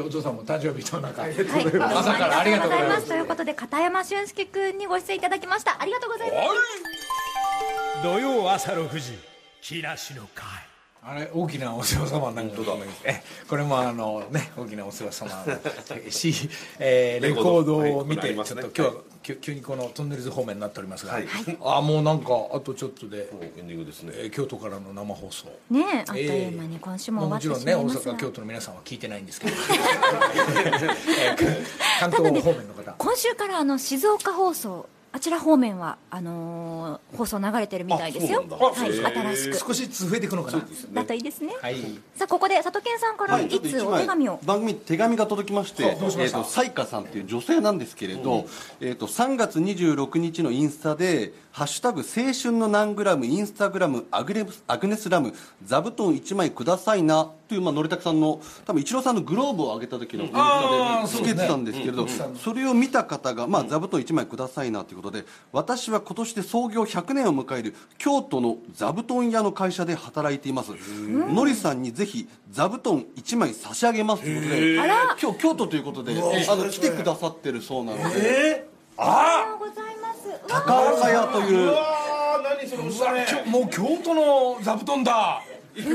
[0.00, 1.46] お父さんも誕生日となんか、はい、どう
[1.78, 3.08] も朝からありがとうございます。
[3.08, 5.80] ということで片山俊介君にご出演いただきました。
[5.80, 8.02] ありがとうございます。
[8.02, 9.18] 土曜朝6時
[9.60, 10.67] 木梨の会
[11.02, 12.56] あれ大きなお世話様なんか。
[13.04, 15.30] えこれもあのね大きなお世話様。
[16.10, 16.34] し、
[16.78, 18.92] えーレコードを見て、ちょっと今日は、
[19.22, 21.18] 急急にこのトンネルズ方面になっておりますが、
[21.62, 24.12] あもうなんかあとちょっとで、エンディングですね。
[24.16, 25.46] えー京都からの生放送。
[25.70, 31.66] ねえあっという間に今週もまあ終わってしもちろんね大阪京都の皆さんは聞いてないんですけど、 えー
[32.00, 32.94] 関東方面の方。
[32.98, 34.86] 今週からあの静岡放送
[35.18, 38.44] あちら方面はあのー放送流れてるみたいですよ。
[38.48, 39.66] あそうはい新しく。
[39.66, 40.62] 少しずつ増えていくのかな。
[40.92, 41.56] だといいですね。
[41.60, 41.76] はい。
[42.14, 46.38] さあここで佐藤健さんからはい、いつお手紙を、番組に手紙が届きまして、どうしました？
[46.38, 48.46] えーとサイカさんっていう女性なんですけれど、
[48.80, 65.07] えー、と3月26日のインスタで「ハッシュタグ青春の何グラムインスタグラムアグネアグネスラム座布団1枚くださいな」という、まあ、のりたけさんの多分イチローさんのグローブを上げた時のインスあータでつけてたんですけれど、それを見た方が、まあ、座布団1枚くださいなということで
[65.52, 70.72] 私は今年で創業100年を迎える京都の座布団屋の会社で働いています。
[70.72, 74.22] のりさんにぜひ座布団1枚差し上げます。
[74.22, 74.74] ということで
[75.22, 76.12] 今日京都ということで
[76.48, 80.28] あの来てくださってるそうなのでありがとうございます。
[80.28, 81.70] うわ高岡屋という。
[81.70, 83.26] あー何それおしゃれ。
[83.50, 85.42] もう京都の座布団だ。
[85.76, 85.94] す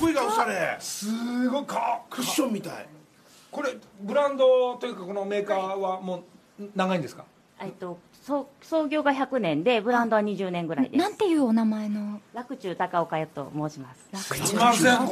[0.00, 2.86] ごいがおしゃれすごいかクッションみたい。
[3.52, 3.70] これ
[4.00, 6.24] ブランドというかこのメーカーはも
[6.58, 7.24] う長いんですか？
[7.64, 11.02] えっと、創創業が100年でブランドは20年ぐらいです。
[11.02, 12.20] なんていうお名前の？
[12.34, 14.08] 楽中高岡屋と申します。
[14.12, 15.08] 楽すいませんこん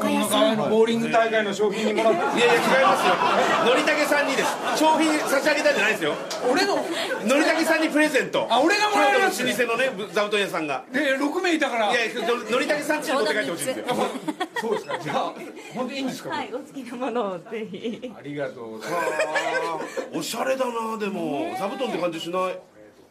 [0.70, 3.70] ボーリング大会の賞品にもらっていやいや違いますよ。
[3.70, 4.78] のりたけさんにです。
[4.78, 6.14] 商品差し上げたんじゃないですよ。
[6.50, 6.76] 俺の？
[6.76, 8.46] のりたけさんにプレゼント。
[8.50, 9.40] あ俺がもらえる老舗
[9.72, 10.84] のね座布団屋さんが。
[10.92, 11.90] え6名いたから。
[11.90, 12.00] いや
[12.50, 13.86] のりたけさんちに持って帰ってほしいんですよ
[14.62, 14.98] そうですか。
[15.00, 15.34] じゃあ
[15.74, 18.12] 本当にいいんですか、はいお好きなものをぜひ。
[18.16, 20.08] ありがとうございます。
[20.14, 21.52] おしゃれだなでも。
[21.58, 22.58] 座布団って感じしない？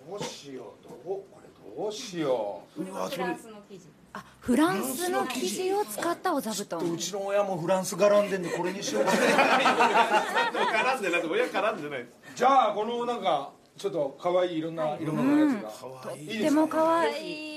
[0.10, 1.50] どうしようどうこれ
[1.84, 3.28] どうしよううわそれ。
[3.28, 3.36] の
[3.70, 3.82] 生地。
[4.14, 6.80] あフランスの生地を使ったお座布団。
[6.80, 9.04] うちの親もフランス絡んでんでこれにしよう。
[9.06, 11.22] か絡んでない。
[11.28, 15.62] 親絡んでないじゃあこのなんかちょっと可愛いいろんな色のやつ
[16.06, 16.26] が、い。
[16.26, 17.51] いでも可愛い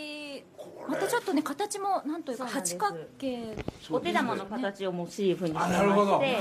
[0.89, 3.57] またちょっとね形もなんというか八角形
[3.91, 6.39] お手玉の形をモチーフにしてまして。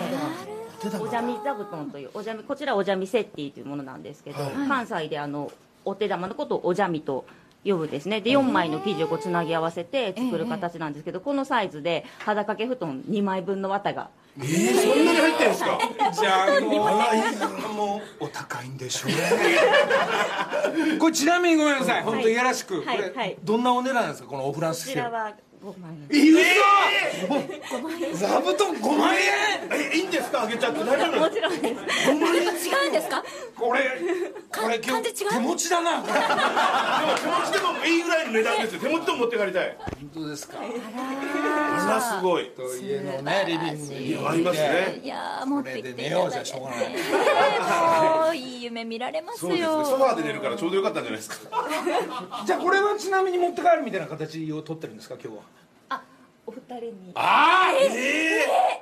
[1.00, 4.38] おじゃみ座布団というおじゃみこちらおじゃみセッティというものなんですけど、
[4.68, 5.50] 関西であの
[5.86, 7.26] お手玉のことをおじゃみと
[7.64, 8.20] 呼ぶですね。
[8.20, 15.80] で4枚の生地をこうつなぎ合わせて作る形なんですけど、このサイズで肌掛け布団2枚分の綿がそんなに入ってるんですか？
[16.20, 19.12] じゃあもうもうお高いんでしょう
[21.00, 22.04] これちなみにごめんなさい。
[22.04, 22.98] 本当いやらしく、はい。
[22.98, 23.38] これ、はい。
[23.44, 24.30] どんなお値段なんですか？
[24.30, 25.32] このオフランスこちらは
[25.64, 26.18] 5枚のえ
[28.12, 28.18] 嘘！
[28.18, 29.22] 座布団5万円？
[29.72, 30.42] えいいんですか？
[30.44, 31.20] あげちゃって大丈夫？
[31.20, 31.74] もちろんです。
[32.68, 33.24] 違うんですか？
[33.56, 33.80] これ
[34.52, 36.02] これ今日手持ちだな。
[36.02, 38.82] でも手持ちでもいいぐらいの値段ですよ。
[38.82, 39.78] 手持ちでも持って帰りたい。
[40.14, 40.58] 本当ですか？
[41.84, 42.50] あらすごい。
[42.52, 46.50] と家のねリビングにありますねいやー持っこれてきていで寝ようじゃただいて。
[46.50, 49.50] しょうがないもういい夢見られますよ。
[49.50, 49.86] そうですね。
[49.86, 51.50] ソファーで寝るからちょうどよかったんじゃないですか。
[52.46, 55.44] じゃあこれはちなみに持って帰るみたいな形を取ってるんですか今日は。
[56.46, 57.12] お二人に。
[57.16, 58.73] ああえわ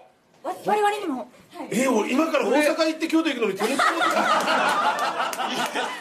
[0.43, 1.29] 我々にも。
[1.69, 3.57] え俺今から大阪行って京都行くのに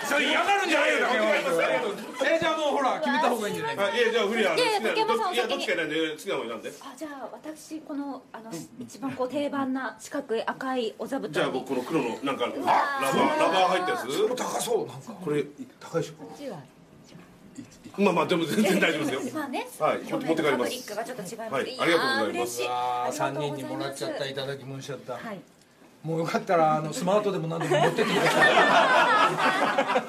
[0.07, 1.07] それ嫌がるんじゃないよ。
[2.24, 3.78] えじゃあもうほら決めた方がいいんじゃない？
[3.78, 5.59] あいやじゃあフリアいやいや竹山さんいやお先に。
[5.59, 6.72] どっちか選んで好きなの選んで。
[6.80, 11.34] あじゃあ私このあの一番こう定番な四角い赤いお座布団に。
[11.34, 14.07] じゃあ僕この黒のなんかラバーわラバー入ったやつ？
[14.36, 15.12] 高そうなんか。
[15.22, 15.45] これ
[15.80, 16.22] 高いでしょ？
[16.24, 16.57] こっちは
[17.99, 19.34] まあまあでも全然大丈夫ですよ。
[19.41, 20.95] まあね、はい持って帰ります。
[20.95, 22.24] がちょっと違います、はいやありがとうございます。
[22.24, 22.66] ー嬉しい。
[22.68, 23.61] あー3ありがとうございます。
[23.61, 25.41] 人にもらっちゃったいただき申しちゃった、はい。
[26.03, 30.05] もうよかったらあの スマートでも何でも持ってってくださ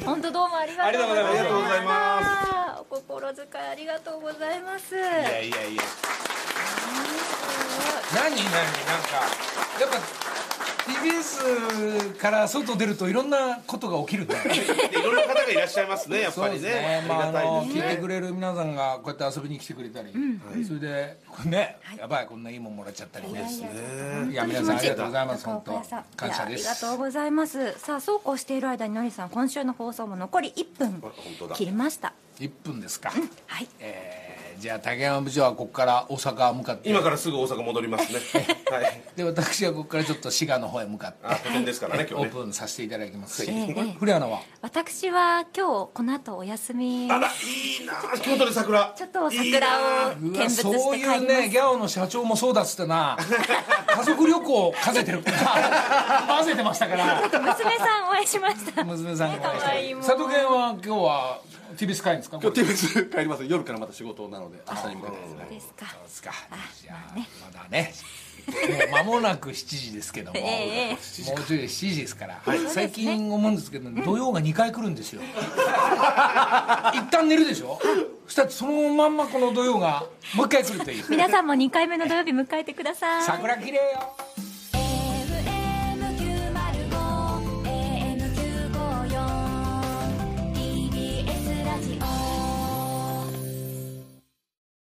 [0.04, 2.80] 本当どうもありがとうございますありがとうございます。
[2.80, 4.94] お心遣いありがとうございます。
[4.94, 5.56] いいやいや。
[5.68, 5.76] い。
[5.76, 5.82] や
[8.14, 8.70] 何何なんか。
[9.80, 9.96] やっぱ
[10.90, 14.34] TBS から外出るといろんなことが起きるね。
[14.90, 17.04] いろんな方がいらっしゃいますねやっぱりそうですね。
[17.08, 20.12] まあ、あの聞いてねくれる皆さんがこうやって遊びに来てくれたり、
[20.66, 23.46] それでね、やばいこんないいもんもらっちゃったりね。
[24.30, 24.34] い。
[24.34, 25.44] や皆さんありがとうございます。
[25.44, 27.78] 本当感謝でいやありがすとうございます。
[27.78, 31.02] さあそうこうしている間にのりさん今週の放送も残り1分
[31.54, 32.12] 切りました。
[32.38, 33.12] 1分ですか、
[33.46, 33.68] はい。
[33.78, 36.88] えーじゃあ竹山部長はここから大阪向かって。
[36.90, 38.20] 今からすぐ大阪戻りますね。
[38.70, 39.02] はい。
[39.16, 41.18] で私はここからちょっと滋賀の方へ向かって。
[41.22, 42.32] あ拠点ですからね今オ日ね。
[42.34, 43.44] ープンさせていただきます。
[43.44, 44.40] し、ええ古谷アナは？
[44.62, 47.08] 私は今日この後お休み。
[47.10, 47.94] あらいいな。
[48.22, 48.94] 京都で桜。
[48.96, 49.68] ちょっと桜
[50.10, 53.16] を見物してそういうねギャオの社長もそうだっつってな。
[53.88, 57.22] 家族旅行を兼ねてる混ぜてましたから。
[57.22, 58.84] 娘さんお会いしました。
[58.84, 60.04] 娘さんが可愛いもう。
[60.04, 61.40] 佐藤健は今日は
[61.76, 62.38] TBS 帰るんですか？
[62.42, 63.44] 今日 TBS 帰ります。
[63.44, 65.86] 夜からまた仕事なので明日に向かってますねですか。
[65.86, 66.32] そうですか。
[66.82, 67.92] じゃあまだね。
[68.46, 75.20] もう間もなく7時ですけども、 ええもうちょい7時ですから、最近思うんですけど、土曜が2回来るんですよ。
[76.94, 77.78] 一旦寝るでしょ？
[78.26, 80.04] そしたらそのまんまこの土曜が
[80.34, 81.04] もう一回来るという。
[81.10, 83.24] 皆さんも2回目の土曜日迎えてください。
[83.24, 84.14] 桜綺麗よ